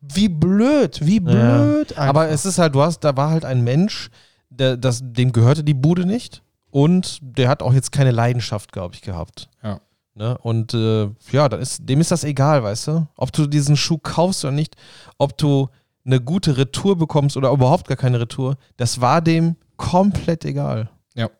Wie 0.00 0.28
blöd, 0.28 1.00
wie 1.04 1.20
blöd. 1.20 1.90
einfach. 1.92 2.06
Aber 2.08 2.28
es 2.28 2.44
ist 2.44 2.58
halt, 2.58 2.74
du 2.74 2.82
hast, 2.82 3.00
da 3.00 3.16
war 3.16 3.30
halt 3.30 3.44
ein 3.44 3.62
Mensch, 3.62 4.10
der, 4.50 4.76
das, 4.76 5.00
dem 5.02 5.32
gehörte 5.32 5.62
die 5.64 5.74
Bude 5.74 6.06
nicht 6.06 6.42
und 6.70 7.18
der 7.22 7.48
hat 7.48 7.62
auch 7.62 7.72
jetzt 7.72 7.92
keine 7.92 8.10
Leidenschaft, 8.10 8.72
glaube 8.72 8.94
ich, 8.94 9.02
gehabt. 9.02 9.48
Ja. 9.62 9.80
Ne? 10.14 10.36
Und 10.38 10.74
äh, 10.74 11.08
ja, 11.30 11.48
dann 11.48 11.60
ist, 11.60 11.88
dem 11.88 12.00
ist 12.00 12.10
das 12.10 12.24
egal, 12.24 12.64
weißt 12.64 12.88
du? 12.88 13.06
Ob 13.16 13.32
du 13.32 13.46
diesen 13.46 13.76
Schuh 13.76 13.98
kaufst 13.98 14.44
oder 14.44 14.52
nicht, 14.52 14.74
ob 15.18 15.38
du 15.38 15.68
eine 16.04 16.20
gute 16.20 16.56
Retour 16.56 16.96
bekommst 16.96 17.36
oder 17.36 17.50
überhaupt 17.52 17.86
gar 17.86 17.96
keine 17.96 18.18
Retour, 18.18 18.56
das 18.76 19.00
war 19.00 19.20
dem 19.20 19.56
komplett 19.78 20.44
egal. 20.44 20.90
Ja. 21.14 21.30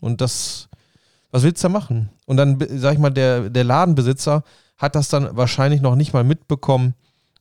Und 0.00 0.20
das, 0.20 0.68
was 1.30 1.44
willst 1.44 1.62
du 1.62 1.68
da 1.68 1.72
machen? 1.72 2.10
Und 2.26 2.36
dann, 2.38 2.58
sag 2.76 2.94
ich 2.94 2.98
mal, 2.98 3.10
der, 3.10 3.48
der 3.50 3.62
Ladenbesitzer 3.62 4.42
hat 4.76 4.96
das 4.96 5.08
dann 5.08 5.36
wahrscheinlich 5.36 5.80
noch 5.80 5.94
nicht 5.94 6.12
mal 6.12 6.24
mitbekommen, 6.24 6.94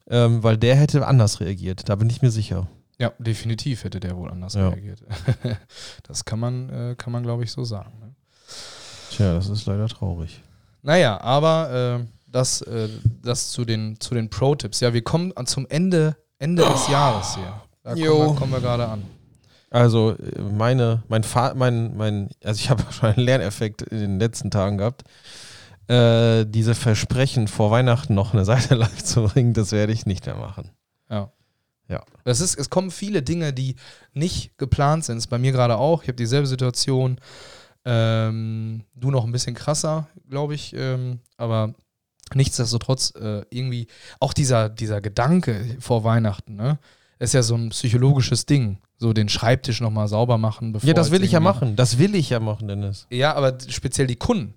ähm, 0.07 0.43
weil 0.43 0.57
der 0.57 0.75
hätte 0.75 1.07
anders 1.07 1.39
reagiert. 1.39 1.89
Da 1.89 1.95
bin 1.95 2.09
ich 2.09 2.21
mir 2.21 2.29
sicher. 2.29 2.67
ja, 2.99 3.11
definitiv 3.17 3.83
hätte 3.83 3.99
der 3.99 4.15
wohl 4.15 4.29
anders 4.29 4.53
Ja. 4.53 4.69
reagiert. 4.69 5.01
das 6.03 6.23
kann 6.25 6.39
man, 6.39 6.69
äh, 6.69 6.95
kann 6.95 7.11
man 7.11 7.23
glaube 7.23 7.43
ich, 7.43 7.51
so 7.51 7.63
sagen. 7.63 7.93
Ne? 7.99 8.13
Tja, 9.09 9.33
das 9.33 9.49
ist 9.49 9.65
leider 9.65 9.87
traurig. 9.87 10.41
Naja, 10.83 11.19
aber 11.21 11.99
äh, 12.01 12.05
das, 12.27 12.61
äh, 12.61 12.89
das 13.23 13.49
zu 13.49 13.65
den, 13.65 13.99
zu 13.99 14.13
den 14.13 14.29
Pro-Tipps. 14.29 14.79
Ja, 14.81 14.93
wir 14.93 15.03
kommen 15.03 15.33
zum 15.45 15.65
Ende, 15.67 16.15
Ende 16.37 16.63
des 16.63 16.87
Jahres 16.87 17.35
hier. 17.35 17.61
Da 17.83 17.95
kommen 17.95 18.35
kommen 18.35 18.51
wir 18.51 18.59
gerade 18.61 18.87
an. 18.87 19.03
Also 19.71 20.11
äh, 20.11 20.41
meine, 20.41 21.01
mein, 21.07 21.23
Fa 21.23 21.53
mein, 21.55 21.97
mein, 21.97 22.29
also 22.43 22.59
ich 22.59 22.69
habe 22.69 22.83
schon 22.91 23.09
einen 23.09 23.25
Lerneffekt 23.25 23.81
in 23.81 23.99
den 23.99 24.19
letzten 24.19 24.51
Tagen 24.51 24.77
gehabt. 24.77 25.03
Äh, 25.87 26.45
diese 26.45 26.75
Versprechen 26.75 27.47
vor 27.47 27.71
Weihnachten 27.71 28.13
noch 28.13 28.33
eine 28.33 28.45
Seite 28.51 28.75
live 28.75 29.03
zu 29.03 29.23
bringen, 29.23 29.53
das 29.53 29.71
werde 29.71 29.93
ich 29.93 30.05
nicht 30.05 30.27
mehr 30.27 30.35
machen. 30.35 30.69
Ja. 31.09 31.31
Ja. 31.87 32.03
Das 32.23 32.39
ist, 32.39 32.57
es 32.57 32.69
kommen 32.69 32.91
viele 32.91 33.21
Dinge, 33.21 33.51
die 33.51 33.75
nicht 34.13 34.57
geplant 34.57 35.03
sind. 35.03 35.17
Das 35.17 35.25
ist 35.25 35.29
bei 35.29 35.39
mir 35.39 35.51
gerade 35.51 35.77
auch. 35.77 36.03
Ich 36.03 36.07
habe 36.07 36.15
dieselbe 36.15 36.47
Situation. 36.47 37.19
Ähm, 37.83 38.85
du 38.93 39.11
noch 39.11 39.25
ein 39.25 39.31
bisschen 39.33 39.55
krasser, 39.55 40.07
glaube 40.29 40.53
ich. 40.53 40.73
Ähm, 40.73 41.19
aber 41.35 41.73
nichtsdestotrotz 42.33 43.13
äh, 43.15 43.43
irgendwie 43.49 43.87
auch 44.21 44.31
dieser, 44.31 44.69
dieser 44.69 45.01
Gedanke 45.01 45.77
vor 45.79 46.05
Weihnachten, 46.05 46.55
ne? 46.55 46.79
Ist 47.19 47.33
ja 47.33 47.43
so 47.43 47.55
ein 47.55 47.69
psychologisches 47.69 48.45
Ding. 48.45 48.79
So 49.01 49.13
den 49.13 49.29
Schreibtisch 49.29 49.81
nochmal 49.81 50.07
sauber 50.07 50.37
machen, 50.37 50.73
bevor 50.73 50.87
Ja, 50.87 50.93
das 50.93 51.09
will 51.09 51.23
ich 51.23 51.31
ja 51.31 51.39
machen. 51.39 51.75
Das 51.75 51.97
will 51.97 52.13
ich 52.13 52.29
ja 52.29 52.39
machen, 52.39 52.67
Dennis. 52.67 53.07
Ja, 53.09 53.33
aber 53.33 53.57
speziell 53.67 54.05
die 54.05 54.15
Kunden. 54.15 54.53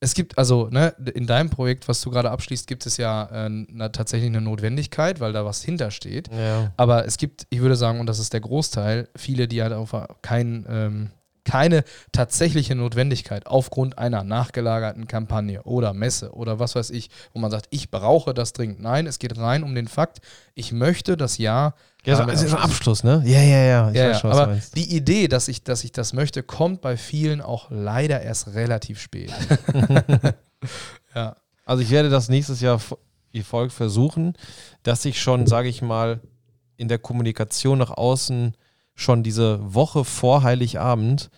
Es 0.00 0.12
gibt 0.12 0.36
also, 0.36 0.68
ne, 0.70 0.94
in 1.14 1.26
deinem 1.26 1.48
Projekt, 1.48 1.88
was 1.88 2.02
du 2.02 2.10
gerade 2.10 2.30
abschließt, 2.30 2.66
gibt 2.66 2.84
es 2.84 2.98
ja 2.98 3.46
äh, 3.46 3.48
na, 3.48 3.88
tatsächlich 3.88 4.28
eine 4.28 4.42
Notwendigkeit, 4.42 5.18
weil 5.20 5.32
da 5.32 5.46
was 5.46 5.62
hintersteht. 5.62 6.28
Ja. 6.30 6.74
Aber 6.76 7.06
es 7.06 7.16
gibt, 7.16 7.46
ich 7.48 7.62
würde 7.62 7.74
sagen, 7.74 8.00
und 8.00 8.06
das 8.06 8.18
ist 8.18 8.34
der 8.34 8.42
Großteil, 8.42 9.08
viele, 9.16 9.48
die 9.48 9.62
halt 9.62 9.72
auf 9.72 9.96
kein, 10.20 10.66
ähm, 10.68 11.10
keine 11.44 11.84
tatsächliche 12.12 12.74
Notwendigkeit 12.74 13.46
aufgrund 13.46 13.96
einer 13.96 14.24
nachgelagerten 14.24 15.06
Kampagne 15.06 15.62
oder 15.62 15.94
Messe 15.94 16.34
oder 16.34 16.58
was 16.58 16.74
weiß 16.74 16.90
ich, 16.90 17.08
wo 17.32 17.40
man 17.40 17.50
sagt, 17.50 17.66
ich 17.70 17.90
brauche 17.90 18.34
das 18.34 18.52
dringend. 18.52 18.80
Nein, 18.80 19.06
es 19.06 19.18
geht 19.18 19.38
rein 19.38 19.62
um 19.62 19.74
den 19.74 19.88
Fakt, 19.88 20.20
ich 20.54 20.70
möchte 20.72 21.16
das 21.16 21.38
Jahr. 21.38 21.74
Ja, 22.04 22.16
so, 22.16 22.24
ist 22.24 22.54
ein. 22.54 22.62
Abschluss, 22.62 23.04
ne? 23.04 23.22
Ja, 23.26 23.40
ja, 23.40 23.58
ja. 23.58 23.90
Ich 23.90 23.96
Ja, 23.96 24.08
weiß 24.08 24.12
ja, 24.12 24.20
schon, 24.20 24.30
du 24.30 24.36
aber 24.38 24.58
die 24.74 24.96
Idee, 24.96 25.28
dass 25.28 25.48
ich, 25.48 25.62
dass 25.64 25.84
ich 25.84 25.92
das 25.92 26.12
möchte, 26.12 26.42
kommt 26.42 26.80
bei 26.80 26.96
vielen 26.96 27.40
auch 27.40 27.70
leider 27.70 28.22
erst 28.22 28.54
relativ 28.54 29.00
spät. 29.00 29.32
ja. 31.14 31.36
Also 31.64 31.82
ich 31.82 31.90
werde 31.90 32.08
das 32.08 32.28
nächstes 32.28 32.60
Jahr 32.60 32.80
wie 33.32 33.42
folgt 33.42 33.72
versuchen, 33.72 34.34
dass 34.82 35.04
ich 35.04 35.20
schon, 35.20 35.46
sage 35.46 35.68
ich 35.68 35.82
mal, 35.82 36.20
in 36.76 36.88
der 36.88 36.98
Kommunikation 36.98 37.78
nach 37.78 37.90
außen 37.90 38.56
schon 38.94 39.22
diese 39.22 39.58
Woche 39.74 40.04
vor 40.04 40.42
Heiligabend 40.42 41.30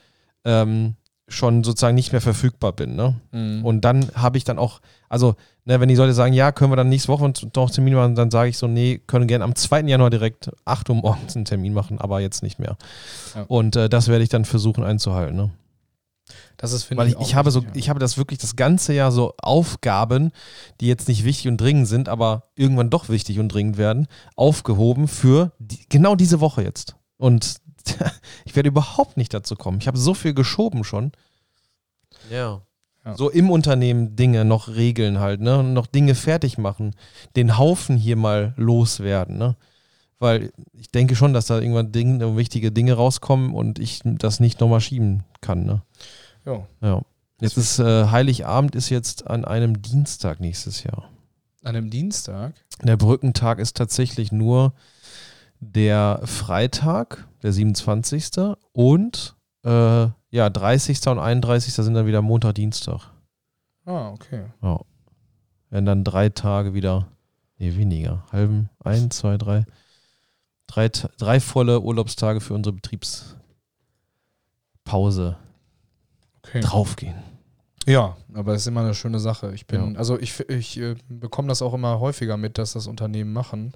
ähm, 0.45 0.97
schon 1.29 1.65
sozusagen 1.65 1.95
nicht 1.95 2.13
mehr 2.13 2.21
verfügbar 2.21 2.73
bin. 2.73 2.97
Ne? 2.97 3.21
Mhm. 3.33 3.65
Und 3.65 3.83
dann 3.83 4.11
habe 4.15 4.39
ich 4.39 4.45
dann 4.45 4.59
auch, 4.59 4.81
also 5.09 5.35
ne, 5.65 5.81
wenn 5.81 5.89
die 5.89 5.95
Leute 5.95 6.15
sagen, 6.15 6.35
ja, 6.35 6.53
können 6.53 6.73
wir 6.73 6.77
dann 6.77 6.89
nächste 6.89 7.09
Woche 7.09 7.23
noch 7.23 7.43
einen 7.43 7.73
Termin 7.73 7.95
machen, 7.95 8.15
dann 8.15 8.31
sage 8.31 8.51
ich 8.51 8.59
so, 8.59 8.67
nee, 8.67 9.01
können 9.07 9.27
gerne 9.27 9.45
am 9.45 9.55
2. 9.55 9.83
Januar 9.83 10.11
direkt 10.11 10.51
8 10.65 10.91
Uhr 10.91 10.97
morgens 10.97 11.37
einen 11.37 11.45
Termin 11.45 11.75
machen, 11.75 11.99
aber 11.99 12.21
jetzt 12.21 12.43
nicht 12.43 12.59
mehr. 12.59 12.77
Ja. 13.35 13.45
Und 13.49 13.77
äh, 13.77 13.89
das 13.89 14.09
werde 14.09 14.25
ich 14.25 14.31
dann 14.31 14.45
versuchen 14.45 14.85
einzuhalten. 14.85 15.37
Ne? 15.37 15.51
das 16.57 16.73
ist, 16.73 16.85
finde 16.85 17.03
Weil 17.03 17.09
ich, 17.09 17.17
auch 17.17 17.23
ich 17.23 17.35
habe 17.35 17.51
so, 17.51 17.65
ich 17.75 17.89
habe 17.89 17.99
das 17.99 18.17
wirklich 18.17 18.39
das 18.39 18.57
ganze 18.57 18.93
Jahr 18.93 19.11
so 19.11 19.35
Aufgaben, 19.39 20.31
die 20.81 20.87
jetzt 20.87 21.09
nicht 21.09 21.25
wichtig 21.25 21.49
und 21.49 21.61
dringend 21.61 21.89
sind, 21.89 22.09
aber 22.09 22.45
irgendwann 22.55 22.91
doch 22.91 23.09
wichtig 23.09 23.41
und 23.41 23.49
dringend 23.49 23.79
werden, 23.79 24.07
aufgehoben 24.37 25.09
für 25.09 25.53
die, 25.59 25.81
genau 25.89 26.15
diese 26.15 26.41
Woche 26.41 26.63
jetzt. 26.63 26.95
Und 27.17 27.57
ich 28.45 28.55
werde 28.55 28.69
überhaupt 28.69 29.17
nicht 29.17 29.35
dazu 29.35 29.57
kommen. 29.57 29.79
Ich 29.81 29.89
habe 29.89 29.99
so 29.99 30.15
viel 30.15 30.35
geschoben 30.35 30.85
schon. 30.85 31.13
Ja. 32.31 32.63
Ja. 33.05 33.17
So 33.17 33.31
im 33.31 33.51
Unternehmen 33.51 34.15
Dinge 34.15 34.45
noch 34.45 34.69
regeln 34.69 35.19
halt, 35.19 35.41
ne? 35.41 35.59
Und 35.59 35.73
noch 35.73 35.87
Dinge 35.87 36.15
fertig 36.15 36.57
machen. 36.57 36.95
Den 37.35 37.59
Haufen 37.59 37.97
hier 37.97 38.17
mal 38.17 38.55
loswerden, 38.57 39.39
ne? 39.39 39.57
Weil 40.19 40.53
ich 40.73 40.91
denke 40.91 41.17
schon, 41.17 41.33
dass 41.33 41.47
da 41.47 41.59
irgendwann 41.59 41.91
Dinge, 41.91 42.37
wichtige 42.37 42.71
Dinge 42.71 42.95
rauskommen 42.95 43.55
und 43.55 43.81
ich 43.81 44.03
das 44.05 44.39
nicht 44.39 44.61
nochmal 44.61 44.81
schieben 44.81 45.25
kann, 45.41 45.65
ne? 45.65 45.83
Ja. 46.45 46.67
Ja. 46.81 47.03
Jetzt 47.41 47.57
ist 47.57 47.81
äh, 47.81 48.07
Heiligabend 48.07 48.77
ist 48.77 48.89
jetzt 48.89 49.27
an 49.27 49.45
einem 49.45 49.83
Dienstag 49.83 50.39
nächstes 50.39 50.85
Jahr. 50.85 51.09
An 51.65 51.75
einem 51.75 51.91
Dienstag. 51.91 52.55
Der 52.83 52.97
Brückentag 52.97 53.59
ist 53.59 53.77
tatsächlich 53.77 54.31
nur 54.31 54.75
der 55.59 56.21
Freitag, 56.25 57.27
der 57.43 57.53
27. 57.53 58.55
und 58.73 59.35
äh, 59.65 60.07
ja, 60.33 60.49
30. 60.51 61.07
und 61.09 61.19
31. 61.19 61.75
sind 61.75 61.95
dann 61.95 62.07
wieder 62.07 62.23
Montag, 62.23 62.55
Dienstag. 62.55 63.11
Ah, 63.85 64.09
okay. 64.09 64.47
Ja. 64.63 64.81
Werden 65.71 65.85
dann 65.85 66.05
drei 66.05 66.31
Tage 66.31 66.73
wieder, 66.75 67.07
nee, 67.59 67.77
weniger. 67.77 68.25
Halben, 68.33 68.71
ein, 68.83 69.11
zwei, 69.11 69.37
drei. 69.37 69.65
Drei, 70.67 70.89
drei 70.89 71.39
volle 71.39 71.81
Urlaubstage 71.81 72.41
für 72.41 72.55
unsere 72.55 72.75
Betriebspause 72.75 75.37
okay. 76.43 76.61
draufgehen. 76.61 77.23
Ja, 77.87 78.17
aber 78.33 78.55
es 78.55 78.63
ist 78.63 78.69
immer 78.69 78.81
eine 78.81 78.95
schöne 78.95 79.21
Sache. 79.21 79.55
Ich 79.55 79.67
bin, 79.67 79.93
Ja. 79.93 79.99
also 79.99 80.19
ich, 80.19 80.41
ich 80.49 80.79
äh, 80.79 80.97
bekomme 81.09 81.49
das 81.49 81.61
auch 81.61 81.75
immer 81.75 82.01
häufiger 82.01 82.39
mit, 82.39 82.57
dass 82.57 82.73
das 82.73 82.87
Unternehmen 82.87 83.35
machen. 83.35 83.73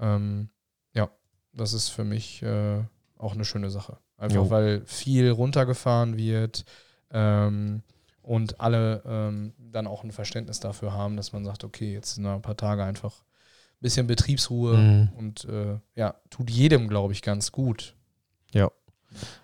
Ähm, 0.00 0.48
ja, 0.94 1.10
das 1.52 1.74
ist 1.74 1.90
für 1.90 2.04
mich 2.04 2.42
äh, 2.42 2.82
auch 3.18 3.34
eine 3.34 3.44
schöne 3.44 3.70
Sache. 3.70 3.98
Einfach 4.18 4.36
Jo. 4.36 4.50
weil 4.50 4.82
viel 4.86 5.30
runtergefahren 5.30 6.16
wird 6.16 6.64
ähm, 7.10 7.82
und 8.22 8.60
alle 8.60 9.02
ähm, 9.06 9.52
dann 9.58 9.86
auch 9.86 10.04
ein 10.04 10.10
Verständnis 10.12 10.58
dafür 10.60 10.92
haben, 10.92 11.16
dass 11.16 11.32
man 11.32 11.44
sagt, 11.44 11.64
okay, 11.64 11.92
jetzt 11.92 12.14
sind 12.14 12.26
ein 12.26 12.42
paar 12.42 12.56
Tage 12.56 12.82
einfach 12.82 13.12
ein 13.20 13.82
bisschen 13.82 14.06
Betriebsruhe 14.06 14.76
Mhm. 14.76 15.08
und 15.18 15.44
äh, 15.44 15.78
ja, 15.94 16.14
tut 16.30 16.50
jedem, 16.50 16.88
glaube 16.88 17.12
ich, 17.12 17.22
ganz 17.22 17.52
gut. 17.52 17.94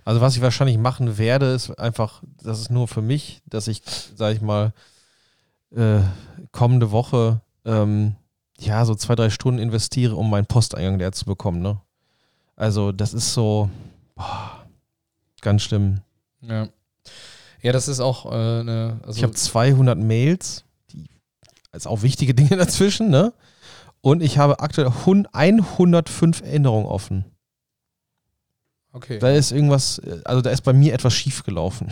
Also 0.05 0.21
was 0.21 0.37
ich 0.37 0.43
wahrscheinlich 0.43 0.77
machen 0.77 1.17
werde, 1.17 1.47
ist 1.55 1.71
einfach, 1.79 2.23
das 2.43 2.61
ist 2.61 2.71
nur 2.71 2.89
für 2.89 3.01
mich, 3.01 3.43
dass 3.47 3.69
ich, 3.69 3.83
sag 4.15 4.35
ich 4.35 4.43
mal, 4.43 4.75
äh, 5.75 6.01
kommende 6.51 6.91
Woche 6.91 7.41
ähm, 7.65 8.17
ja 8.59 8.85
so 8.85 8.95
zwei, 8.95 9.15
drei 9.15 9.31
Stunden 9.31 9.61
investiere, 9.61 10.15
um 10.17 10.29
meinen 10.29 10.45
Posteingang 10.47 10.99
leer 10.99 11.13
zu 11.13 11.25
bekommen. 11.25 11.63
Ne? 11.63 11.81
Also 12.57 12.93
das 12.93 13.15
ist 13.15 13.33
so 13.33 13.71
boah, 14.15 14.62
ganz 15.43 15.63
schlimm. 15.63 16.01
Ja. 16.41 16.69
Ja, 17.61 17.73
das 17.73 17.87
ist 17.87 18.01
auch 18.01 18.27
äh, 18.27 18.31
eine. 18.61 19.01
Also, 19.05 19.19
ich 19.19 19.23
habe 19.23 19.35
200 19.35 19.99
Mails, 19.99 20.65
die 20.91 21.09
also 21.71 21.91
auch 21.91 22.03
wichtige 22.03 22.35
Dinge 22.35 22.57
dazwischen, 22.57 23.11
ne? 23.11 23.35
Und 24.01 24.23
ich 24.23 24.39
habe 24.39 24.59
aktuell 24.61 24.91
hun- 25.07 25.27
105 25.33 26.41
Erinnerungen 26.41 26.87
offen. 26.87 27.25
okay. 28.93 29.19
Da 29.21 29.31
ist 29.31 29.53
irgendwas, 29.53 29.99
äh, 29.99 30.21
also 30.25 30.41
da 30.43 30.51
ist 30.51 30.63
bei 30.63 30.73
mir 30.73 30.93
etwas 30.95 31.15
schief 31.15 31.45
gelaufen. 31.45 31.89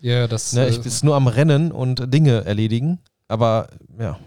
ja, 0.00 0.26
das 0.28 0.52
Ne, 0.52 0.66
äh, 0.66 0.68
ich 0.70 0.80
bin 0.82 0.92
nur 1.02 1.14
am 1.16 1.28
Rennen 1.28 1.72
und 1.72 2.12
Dinge 2.12 2.44
erledigen, 2.44 2.98
aber 3.28 3.68
ja. 3.98 4.18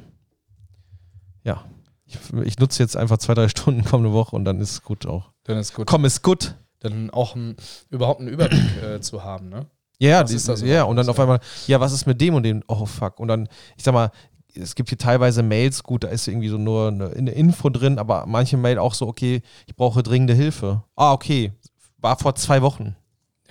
Ja. 1.44 1.64
Ich, 2.06 2.18
ich 2.46 2.58
nutze 2.58 2.82
jetzt 2.82 2.98
einfach 2.98 3.20
zwei, 3.20 3.36
drei 3.36 3.48
Stunden 3.48 3.84
kommende 3.86 4.12
Woche 4.12 4.36
und 4.36 4.44
dann 4.46 4.60
ist 4.60 4.84
gut 4.84 5.06
auch. 5.06 5.32
dann 5.44 5.58
ist 5.60 5.76
gut. 5.76 5.86
Komm, 5.86 6.06
ist 6.06 6.24
gut. 6.24 6.56
Dann 6.80 7.10
auch 7.10 7.36
ein, 7.36 7.56
überhaupt 7.90 8.20
einen 8.22 8.30
Überblick 8.30 8.82
äh, 8.82 9.02
zu 9.02 9.24
haben, 9.24 9.50
ne? 9.50 9.66
Ja, 10.02 10.22
Was 10.24 10.30
die, 10.30 10.38
ist 10.38 10.48
das 10.48 10.62
ja, 10.62 10.84
und 10.84 10.96
dann 10.96 11.10
auf 11.10 11.18
Ja. 11.18 11.24
einmal, 11.24 11.40
ja, 11.68 11.80
was 11.82 11.92
ist 11.92 12.06
mit 12.06 12.22
dem 12.22 12.34
und 12.36 12.44
dem? 12.44 12.64
Oh, 12.68 12.86
fuck. 12.86 13.20
Und 13.20 13.28
dann, 13.28 13.50
ich 13.76 13.84
sag 13.84 13.94
mal, 13.94 14.12
es 14.56 14.74
gibt 14.76 14.88
hier 14.90 14.98
teilweise 14.98 15.44
Mails, 15.44 15.84
gut, 15.84 16.06
da 16.06 16.08
ist 16.08 16.28
irgendwie 16.28 16.48
so 16.48 16.58
nur 16.58 16.88
eine, 16.88 17.10
eine 17.10 17.32
Info 17.32 17.70
drin, 17.70 18.00
aber 18.00 18.26
manche 18.26 18.56
Mail 18.56 18.80
auch 18.80 18.94
so, 18.94 19.08
okay, 19.08 19.42
ich 19.68 19.76
brauche 19.76 20.02
dringende 20.02 20.34
Hilfe. 20.34 20.84
Ah, 20.96 21.12
okay, 21.12 21.52
war 21.98 22.18
vor 22.18 22.34
zwei 22.36 22.62
Wochen. 22.62 22.96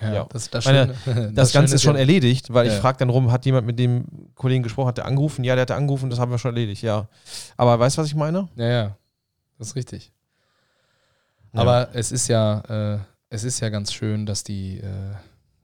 Ja. 0.01 0.25
Das, 0.31 0.49
das, 0.49 0.65
Meine, 0.65 0.95
Schöne- 1.03 1.31
Das, 1.35 1.51
Ganze 1.53 1.75
ist 1.75 1.83
schon 1.83 1.95
ja, 1.95 1.99
erledigt, 1.99 2.51
weil 2.53 2.65
ich 2.67 2.73
Ja. 2.73 2.79
frage 2.79 2.97
dann 2.99 3.09
rum, 3.09 3.31
hat 3.31 3.45
jemand 3.45 3.67
mit 3.67 3.77
dem 3.77 4.05
Kollegen 4.33 4.63
gesprochen, 4.63 4.87
hat 4.87 4.97
der 4.97 5.05
angerufen? 5.05 5.43
Ja, 5.43 5.53
der 5.55 5.63
hat 5.63 5.71
angerufen, 5.71 6.09
das 6.09 6.17
haben 6.19 6.31
wir 6.31 6.37
schon 6.39 6.51
erledigt, 6.55 6.81
ja. 6.81 7.07
Aber 7.57 7.77
weißt 7.79 7.97
du, 7.97 8.01
was 8.01 8.07
ich 8.07 8.15
meine? 8.15 8.47
ja, 8.55 8.65
ja, 8.67 8.97
das 9.59 9.67
ist 9.67 9.75
richtig. 9.75 10.11
Ja. 11.53 11.61
Aber 11.61 11.89
es 11.93 12.11
ist 12.11 12.27
ja, 12.27 12.59
äh, 12.95 12.99
es 13.29 13.43
ist 13.43 13.59
ja 13.59 13.69
ganz 13.69 13.93
schön, 13.93 14.25
dass 14.25 14.43
die, 14.43 14.79
äh, 14.79 15.13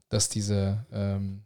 dass 0.08 0.28
diese 0.28 0.84
ähm, 0.92 1.42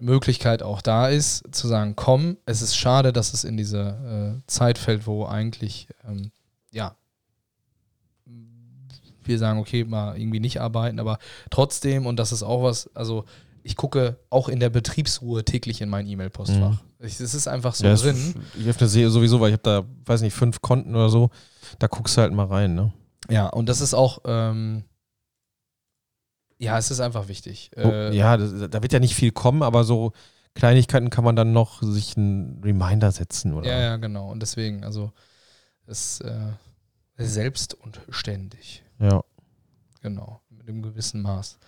Möglichkeit 0.00 0.62
auch 0.62 0.82
da 0.82 1.08
ist, 1.08 1.44
zu 1.52 1.68
sagen, 1.68 1.94
komm, 1.96 2.36
es 2.46 2.62
ist 2.62 2.76
schade, 2.76 3.12
dass 3.12 3.32
es 3.32 3.44
in 3.44 3.56
diese 3.56 4.40
äh, 4.40 4.46
Zeit 4.46 4.78
fällt, 4.78 5.06
wo 5.06 5.26
eigentlich, 5.26 5.88
ähm, 6.08 6.32
ja, 6.72 6.96
wir 9.22 9.38
sagen, 9.38 9.60
okay, 9.60 9.84
mal 9.84 10.18
irgendwie 10.18 10.40
nicht 10.40 10.60
arbeiten, 10.60 10.98
aber 10.98 11.18
trotzdem, 11.50 12.06
und 12.06 12.16
das 12.16 12.32
ist 12.32 12.42
auch 12.42 12.62
was, 12.62 12.94
also 12.96 13.24
ich 13.62 13.76
gucke 13.76 14.16
auch 14.30 14.48
in 14.48 14.58
der 14.58 14.70
Betriebsruhe 14.70 15.44
täglich 15.44 15.82
in 15.82 15.90
mein 15.90 16.06
E-Mail-Postfach. 16.06 16.82
Es 16.98 17.20
ist 17.20 17.46
einfach 17.46 17.74
so 17.74 17.86
Ja, 17.86 17.94
drin. 17.94 18.34
Ich 18.58 18.66
öffne 18.66 18.88
sie 18.88 19.04
sowieso, 19.10 19.38
weil 19.40 19.50
ich 19.50 19.52
habe 19.54 19.62
da, 19.62 19.84
weiß 20.06 20.22
nicht, 20.22 20.34
fünf 20.34 20.62
Konten 20.62 20.94
oder 20.94 21.10
so. 21.10 21.30
Da 21.78 21.86
guckst 21.86 22.16
du 22.16 22.22
halt 22.22 22.32
mal 22.32 22.46
rein, 22.46 22.74
ne? 22.74 22.92
Ja, 23.28 23.48
und 23.48 23.68
das 23.68 23.82
ist 23.82 23.92
auch, 23.94 24.20
ähm, 24.24 24.84
ja, 26.60 26.78
es 26.78 26.90
ist 26.90 27.00
einfach 27.00 27.26
wichtig. 27.28 27.70
Oh, 27.76 27.80
Äh, 27.80 28.14
ja, 28.14 28.36
das, 28.36 28.52
da 28.70 28.82
wird 28.82 28.92
ja 28.92 29.00
nicht 29.00 29.14
viel 29.14 29.32
kommen, 29.32 29.62
aber 29.62 29.82
so 29.84 30.12
Kleinigkeiten 30.54 31.10
kann 31.10 31.24
man 31.24 31.36
dann 31.36 31.52
noch 31.52 31.82
sich 31.82 32.16
einen 32.16 32.60
Reminder 32.62 33.10
setzen, 33.12 33.54
oder? 33.54 33.68
ja, 33.68 33.80
ja, 33.80 33.96
genau. 33.96 34.30
Und 34.30 34.40
deswegen, 34.40 34.84
also, 34.84 35.12
es 35.86 36.20
äh, 36.20 36.52
selbst 37.18 37.74
und 37.74 38.00
ständig. 38.10 38.82
Ja. 38.98 39.22
Genau, 40.02 40.40
mit 40.50 40.68
einem 40.68 40.82
gewissen 40.82 41.22
Maß. 41.22 41.58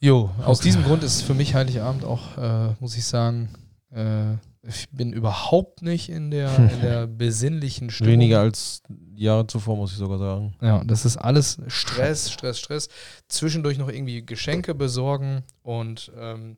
Jo, 0.00 0.30
aus 0.44 0.58
Okay. 0.58 0.68
diesem 0.68 0.84
Grund 0.84 1.02
ist 1.02 1.22
für 1.22 1.34
mich 1.34 1.54
Heiligabend 1.54 2.04
auch, 2.04 2.36
äh, 2.36 2.74
muss 2.80 2.96
ich 2.96 3.04
sagen, 3.04 3.48
äh, 3.90 4.34
ich 4.68 4.88
bin 4.90 5.12
überhaupt 5.12 5.82
nicht 5.82 6.08
in 6.08 6.30
der, 6.30 6.56
in 6.72 6.80
der 6.80 7.06
besinnlichen 7.06 7.90
Stimmung. 7.90 8.12
Weniger 8.12 8.40
als 8.40 8.82
Jahre 9.14 9.46
zuvor, 9.46 9.76
muss 9.76 9.92
ich 9.92 9.98
sogar 9.98 10.18
sagen. 10.18 10.54
Ja, 10.60 10.82
das 10.84 11.04
ist 11.04 11.16
alles 11.16 11.58
Stress, 11.68 12.30
Stress, 12.30 12.58
Stress. 12.58 12.88
Zwischendurch 13.28 13.78
noch 13.78 13.88
irgendwie 13.88 14.24
Geschenke 14.24 14.74
besorgen 14.74 15.42
und 15.62 16.12
ähm, 16.18 16.56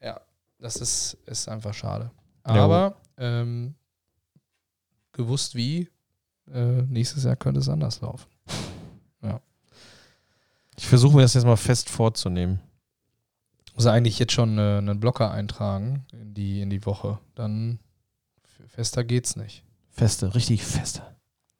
ja, 0.00 0.20
das 0.58 0.76
ist, 0.76 1.18
ist 1.26 1.48
einfach 1.48 1.74
schade. 1.74 2.10
Ja. 2.46 2.54
Aber 2.54 2.96
ähm, 3.18 3.74
gewusst 5.12 5.54
wie, 5.54 5.88
äh, 6.52 6.82
nächstes 6.82 7.24
Jahr 7.24 7.36
könnte 7.36 7.60
es 7.60 7.68
anders 7.68 8.00
laufen. 8.00 8.26
Ich 10.78 10.86
versuche 10.86 11.16
mir 11.16 11.22
das 11.22 11.34
jetzt 11.34 11.44
mal 11.44 11.56
fest 11.56 11.88
vorzunehmen. 11.88 12.60
Muss 13.74 13.86
eigentlich 13.86 14.18
jetzt 14.18 14.32
schon 14.32 14.58
äh, 14.58 14.78
einen 14.78 15.00
Blocker 15.00 15.30
eintragen 15.30 16.04
in 16.12 16.34
die, 16.34 16.60
in 16.60 16.70
die 16.70 16.84
Woche. 16.84 17.18
Dann 17.34 17.78
fester 18.66 19.04
geht's 19.04 19.36
nicht. 19.36 19.64
Feste, 19.90 20.34
richtig 20.34 20.64
feste. 20.64 21.02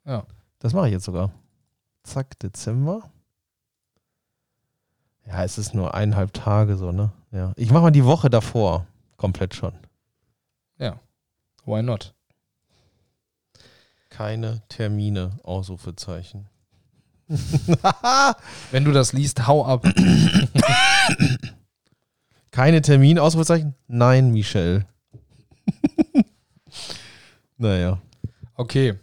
Ja. 0.05 0.25
Das 0.59 0.73
mache 0.73 0.87
ich 0.87 0.93
jetzt 0.93 1.05
sogar. 1.05 1.31
Zack, 2.03 2.39
Dezember. 2.39 3.09
Ja, 5.25 5.43
es 5.43 5.57
ist 5.57 5.73
nur 5.73 5.93
eineinhalb 5.93 6.33
Tage 6.33 6.77
so, 6.77 6.91
ne? 6.91 7.11
Ja. 7.31 7.53
Ich 7.55 7.71
mache 7.71 7.83
mal 7.83 7.91
die 7.91 8.05
Woche 8.05 8.29
davor. 8.29 8.87
Komplett 9.17 9.55
schon. 9.55 9.73
Why 11.65 11.81
not? 11.81 12.13
Keine 14.09 14.61
Termine, 14.67 15.39
Ausrufezeichen. 15.43 16.49
Wenn 18.71 18.83
du 18.83 18.91
das 18.91 19.13
liest, 19.13 19.47
hau 19.47 19.65
ab. 19.65 19.85
Keine 22.53 22.83
Termine, 22.83 23.19
Ausrufezeichen? 23.19 23.73
Nein, 23.87 24.31
Michelle. 24.31 24.85
naja. 27.57 27.97
Okay. 28.55 28.93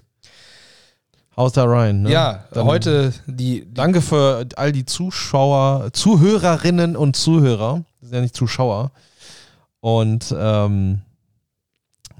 Haus 1.36 1.52
da 1.54 1.64
rein, 1.64 2.02
ne? 2.02 2.12
Ja, 2.12 2.44
Dann- 2.52 2.66
heute 2.66 3.12
die, 3.26 3.66
Danke 3.74 4.02
für 4.02 4.46
all 4.54 4.70
die 4.70 4.84
Zuschauer, 4.84 5.92
Zuhörerinnen 5.92 6.94
und 6.96 7.16
Zuhörer. 7.16 7.84
Das 8.00 8.10
sind 8.10 8.14
ja 8.14 8.22
nicht 8.22 8.36
Zuschauer. 8.36 8.92
Und 9.80 10.32
ähm, 10.38 11.00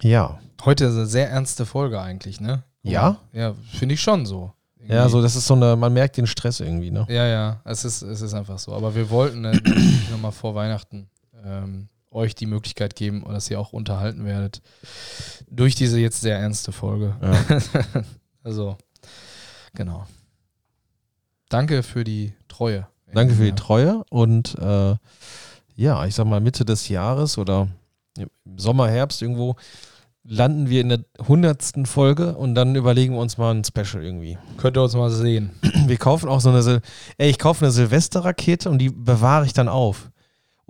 ja. 0.03 0.41
Heute 0.65 0.87
ist 0.87 0.97
eine 0.97 1.07
sehr 1.07 1.31
ernste 1.31 1.65
Folge 1.65 2.01
eigentlich, 2.01 2.41
ne? 2.41 2.65
Ja? 2.83 3.19
Ja, 3.33 3.55
finde 3.79 3.95
ich 3.95 4.01
schon 4.01 4.27
so. 4.27 4.53
Irgendwie. 4.79 4.95
Ja, 4.95 5.09
so 5.09 5.23
das 5.23 5.37
ist 5.37 5.47
so 5.47 5.55
eine, 5.55 5.77
man 5.77 5.93
merkt 5.93 6.17
den 6.17 6.27
Stress 6.27 6.59
irgendwie, 6.59 6.91
ne? 6.91 7.07
Ja, 7.09 7.27
ja, 7.29 7.61
es 7.65 7.85
ist, 7.85 8.03
es 8.03 8.21
ist 8.21 8.35
einfach 8.35 8.59
so. 8.59 8.75
Aber 8.75 8.97
wir 8.97 9.11
wollten 9.11 9.45
äh, 9.45 9.61
nochmal 10.11 10.33
vor 10.33 10.57
Weihnachten 10.57 11.09
ähm, 11.45 11.89
euch 12.11 12.35
die 12.35 12.47
Möglichkeit 12.47 12.97
geben, 12.97 13.25
dass 13.29 13.51
ihr 13.51 13.61
auch 13.61 13.73
unterhalten 13.73 14.25
werdet 14.25 14.63
durch 15.49 15.75
diese 15.75 15.99
jetzt 15.99 16.21
sehr 16.21 16.39
ernste 16.39 16.73
Folge. 16.73 17.17
Ja. 17.23 18.03
Also, 18.43 18.79
genau. 19.75 20.07
Danke 21.51 21.83
für 21.83 22.05
die 22.05 22.33
Treue. 22.49 22.87
Danke 23.13 23.35
für 23.35 23.45
die. 23.45 23.53
Treue 23.53 24.03
und 24.09 24.57
äh, 24.59 24.97
ja, 25.77 26.07
ich 26.07 26.15
sag 26.15 26.25
mal 26.25 26.41
Mitte 26.41 26.65
des 26.65 26.89
Jahres 26.89 27.37
oder 27.37 27.69
im 28.17 28.31
Sommer, 28.57 28.89
Herbst 28.89 29.21
irgendwo 29.21 29.57
landen 30.23 30.69
wir 30.69 30.81
in 30.81 30.91
der 30.91 31.05
hundertsten 31.27 31.87
Folge 31.87 32.37
und 32.37 32.55
dann 32.55 32.77
überlegen 32.77 33.15
wir 33.15 33.21
uns 33.21 33.39
mal 33.39 33.55
ein 33.55 33.65
Special 33.65 34.05
irgendwie. 34.05 34.39
Könnt 34.59 34.77
ihr 34.77 34.83
uns 34.83 34.95
mal 34.95 35.11
sehen. 35.11 35.51
Wir 35.87 35.97
kaufen 35.97 36.29
auch 36.29 36.41
so 36.41 36.51
eine, 36.51 36.63
Sil 36.65 36.81
ey, 37.19 37.31
ich 37.31 37.39
kaufe 37.39 37.65
eine 37.65 37.73
Silvesterrakete 37.73 38.71
und 38.71 38.79
die 38.79 38.91
bewahre 38.91 39.47
ich 39.47 39.53
dann 39.53 39.69
auf. 39.69 40.11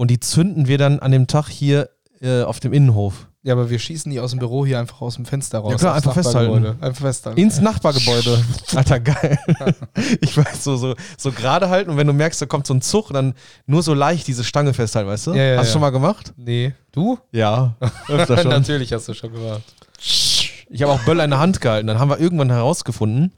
Und 0.01 0.11
die 0.11 0.19
zünden 0.19 0.67
wir 0.67 0.79
dann 0.79 0.99
an 0.99 1.13
dem 1.13 1.27
Tag 1.27 1.49
hier 1.51 1.91
äh, 2.23 2.41
auf 2.41 2.59
dem 2.59 2.73
Innenhof. 2.73 3.29
Ja, 3.43 3.53
aber 3.53 3.69
wir 3.69 3.79
schießen 3.79 4.11
die 4.11 4.19
aus 4.19 4.31
dem 4.31 4.39
Büro 4.39 4.65
hier 4.65 4.79
einfach 4.81 5.03
aus 5.03 5.17
dem 5.17 5.27
Fenster 5.27 5.59
raus. 5.59 5.73
Ja, 5.73 5.77
klar, 5.77 5.95
einfach 5.95 6.15
festhalten. 6.15 6.65
Einfach 6.81 7.03
festhalten. 7.03 7.39
Ins 7.39 7.61
Nachbargebäude. 7.61 8.43
Alter, 8.75 8.99
geil. 8.99 9.39
Ich 10.23 10.35
weiß, 10.35 10.65
so, 10.65 10.79
so, 10.79 10.95
so 11.19 11.33
gerade 11.33 11.69
halten 11.69 11.91
und 11.91 11.99
wenn 11.99 12.07
du 12.07 12.15
merkst, 12.15 12.41
da 12.41 12.47
kommt 12.47 12.67
so 12.67 12.73
ein 12.73 12.81
Zug, 12.81 13.13
dann 13.13 13.35
nur 13.67 13.83
so 13.83 13.93
leicht 13.93 14.27
diese 14.27 14.43
Stange 14.43 14.73
festhalten, 14.73 15.11
weißt 15.11 15.27
du? 15.27 15.35
Ja, 15.35 15.43
ja, 15.43 15.59
Hast 15.59 15.67
du 15.67 15.69
ja. 15.69 15.73
schon 15.73 15.81
mal 15.83 15.91
gemacht? 15.91 16.33
nee. 16.39 16.73
Du? 16.93 17.19
Ja. 17.31 17.77
Öfter 18.09 18.39
schon. 18.43 18.53
Natürlich 18.53 18.95
hast 18.95 19.07
du 19.07 19.13
schon 19.13 19.35
gemacht. 19.35 19.61
Ich 19.99 20.81
habe 20.81 20.93
auch 20.93 21.01
Böller 21.01 21.25
in 21.25 21.31
der 21.31 21.41
Hand 21.41 21.61
gehalten. 21.61 21.89
Dann 21.89 21.99
haben 21.99 22.09
wir 22.09 22.19
irgendwann 22.19 22.49
herausgefunden, 22.49 23.35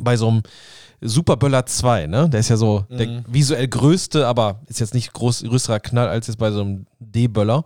bei 0.00 0.16
so 0.16 0.28
einem 0.28 0.42
Super 1.00 1.36
Böller 1.36 1.64
2, 1.66 2.06
ne? 2.06 2.28
Der 2.28 2.40
ist 2.40 2.48
ja 2.48 2.56
so 2.56 2.84
der 2.90 3.06
Mhm. 3.06 3.24
visuell 3.28 3.68
größte, 3.68 4.26
aber 4.26 4.60
ist 4.66 4.80
jetzt 4.80 4.94
nicht 4.94 5.12
groß, 5.12 5.44
größerer 5.44 5.80
Knall 5.80 6.08
als 6.08 6.26
jetzt 6.26 6.38
bei 6.38 6.50
so 6.50 6.60
einem 6.62 6.86
D-Böller. 6.98 7.64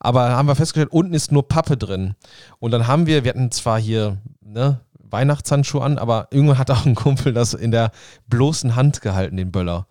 Aber 0.00 0.30
haben 0.30 0.46
wir 0.48 0.54
festgestellt, 0.56 0.92
unten 0.92 1.14
ist 1.14 1.32
nur 1.32 1.46
Pappe 1.48 1.76
drin. 1.76 2.14
Und 2.58 2.70
dann 2.72 2.86
haben 2.86 3.06
wir, 3.06 3.24
wir 3.24 3.30
hatten 3.30 3.50
zwar 3.50 3.78
hier 3.80 4.18
ne, 4.40 4.80
Weihnachtshandschuhe 4.98 5.82
an, 5.82 5.98
aber 5.98 6.28
irgendwann 6.30 6.58
hat 6.58 6.70
auch 6.70 6.84
ein 6.84 6.94
Kumpel 6.94 7.32
das 7.32 7.54
in 7.54 7.70
der 7.70 7.90
bloßen 8.28 8.76
Hand 8.76 9.00
gehalten, 9.00 9.36
den 9.36 9.52
Böller. 9.52 9.86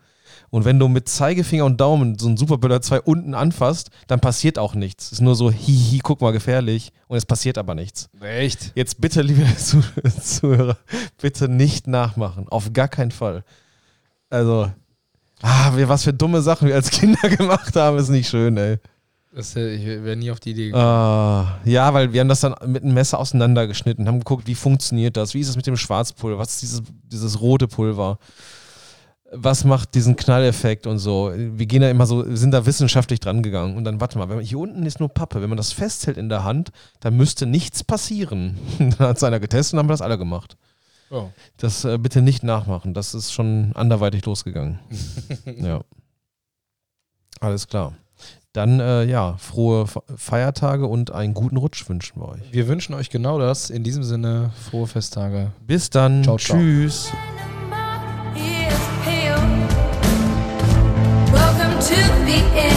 Und 0.55 0.63
wenn 0.63 0.79
du 0.79 0.87
mit 0.87 1.09
Zeigefinger 1.09 1.65
und 1.65 1.81
Daumen 1.81 2.17
so 2.17 2.27
einen 2.27 2.37
Superböller 2.37 2.81
2 2.81 3.01
unten 3.01 3.33
anfasst, 3.33 3.89
dann 4.07 4.21
passiert 4.21 4.57
auch 4.57 4.73
nichts. 4.73 5.07
Es 5.07 5.11
ist 5.13 5.21
nur 5.21 5.35
so, 5.35 5.51
hihi, 5.51 5.99
guck 6.01 6.21
mal, 6.21 6.31
gefährlich. 6.31 6.93
Und 7.09 7.17
es 7.17 7.25
passiert 7.25 7.57
aber 7.57 7.75
nichts. 7.75 8.09
Echt? 8.21 8.71
Jetzt 8.73 9.01
bitte, 9.01 9.21
liebe 9.21 9.43
Zuh- 9.57 9.83
Zuhörer, 10.21 10.77
bitte 11.21 11.49
nicht 11.49 11.87
nachmachen. 11.87 12.47
Auf 12.47 12.71
gar 12.71 12.87
keinen 12.87 13.11
Fall. 13.11 13.43
Also, 14.29 14.71
ah, 15.41 15.71
was 15.75 16.05
für 16.05 16.13
dumme 16.13 16.41
Sachen 16.41 16.69
wir 16.69 16.75
als 16.75 16.89
Kinder 16.99 17.27
gemacht 17.27 17.75
haben, 17.75 17.97
ist 17.97 18.07
nicht 18.07 18.29
schön, 18.29 18.55
ey. 18.55 18.77
Das, 19.35 19.57
äh, 19.57 19.73
ich 19.73 19.85
wäre 19.85 20.15
nie 20.15 20.31
auf 20.31 20.39
die 20.39 20.51
Idee 20.51 20.67
gekommen. 20.67 20.85
Ah, 20.85 21.59
ja, 21.65 21.93
weil 21.93 22.13
wir 22.13 22.21
haben 22.21 22.29
das 22.29 22.39
dann 22.39 22.55
mit 22.67 22.83
einem 22.83 22.93
Messer 22.93 23.19
auseinandergeschnitten, 23.19 24.07
haben 24.07 24.19
geguckt, 24.19 24.47
wie 24.47 24.55
funktioniert 24.55 25.17
das, 25.17 25.33
wie 25.33 25.41
ist 25.41 25.49
es 25.49 25.57
mit 25.57 25.67
dem 25.67 25.75
Schwarzpulver, 25.75 26.37
was 26.39 26.51
ist 26.51 26.61
dieses, 26.61 26.81
dieses 27.11 27.41
rote 27.41 27.67
Pulver, 27.67 28.19
was 29.37 29.63
macht 29.63 29.95
diesen 29.95 30.15
Knalleffekt 30.15 30.87
und 30.87 30.99
so. 30.99 31.31
Wir 31.35 31.65
gehen 31.65 31.81
da 31.81 31.89
immer 31.89 32.05
so, 32.05 32.35
sind 32.35 32.51
da 32.51 32.65
wissenschaftlich 32.65 33.19
dran 33.19 33.43
gegangen 33.43 33.77
und 33.77 33.83
dann, 33.83 33.99
warte 34.01 34.17
mal, 34.17 34.27
man, 34.27 34.39
hier 34.39 34.59
unten 34.59 34.85
ist 34.85 34.99
nur 34.99 35.09
Pappe, 35.09 35.41
wenn 35.41 35.49
man 35.49 35.57
das 35.57 35.71
festhält 35.73 36.17
in 36.17 36.29
der 36.29 36.43
Hand, 36.43 36.71
dann 36.99 37.15
müsste 37.17 37.45
nichts 37.45 37.83
passieren. 37.83 38.57
dann 38.79 38.97
hat 38.99 39.17
es 39.17 39.23
einer 39.23 39.39
getestet 39.39 39.73
und 39.73 39.79
haben 39.79 39.87
wir 39.89 39.93
das 39.93 40.01
alle 40.01 40.17
gemacht. 40.17 40.57
Oh. 41.11 41.29
Das 41.57 41.85
äh, 41.85 41.97
bitte 41.97 42.21
nicht 42.21 42.43
nachmachen, 42.43 42.93
das 42.93 43.13
ist 43.13 43.31
schon 43.31 43.71
anderweitig 43.75 44.25
losgegangen. 44.25 44.79
ja. 45.45 45.81
Alles 47.39 47.67
klar. 47.67 47.93
Dann, 48.53 48.79
äh, 48.79 49.03
ja, 49.03 49.35
frohe 49.37 49.85
Fe- 49.85 50.01
Feiertage 50.15 50.87
und 50.87 51.11
einen 51.11 51.33
guten 51.33 51.57
Rutsch 51.57 51.87
wünschen 51.89 52.21
wir 52.21 52.29
euch. 52.29 52.53
Wir 52.53 52.67
wünschen 52.69 52.93
euch 52.93 53.09
genau 53.09 53.37
das. 53.37 53.69
In 53.69 53.83
diesem 53.83 54.03
Sinne, 54.03 54.51
frohe 54.69 54.87
Festtage. 54.87 55.51
Bis 55.67 55.89
dann. 55.89 56.23
Ciao, 56.23 56.37
ciao. 56.37 56.57
Tschüss. 56.57 57.11
to 61.85 61.93
the 61.93 62.41
end. 62.57 62.74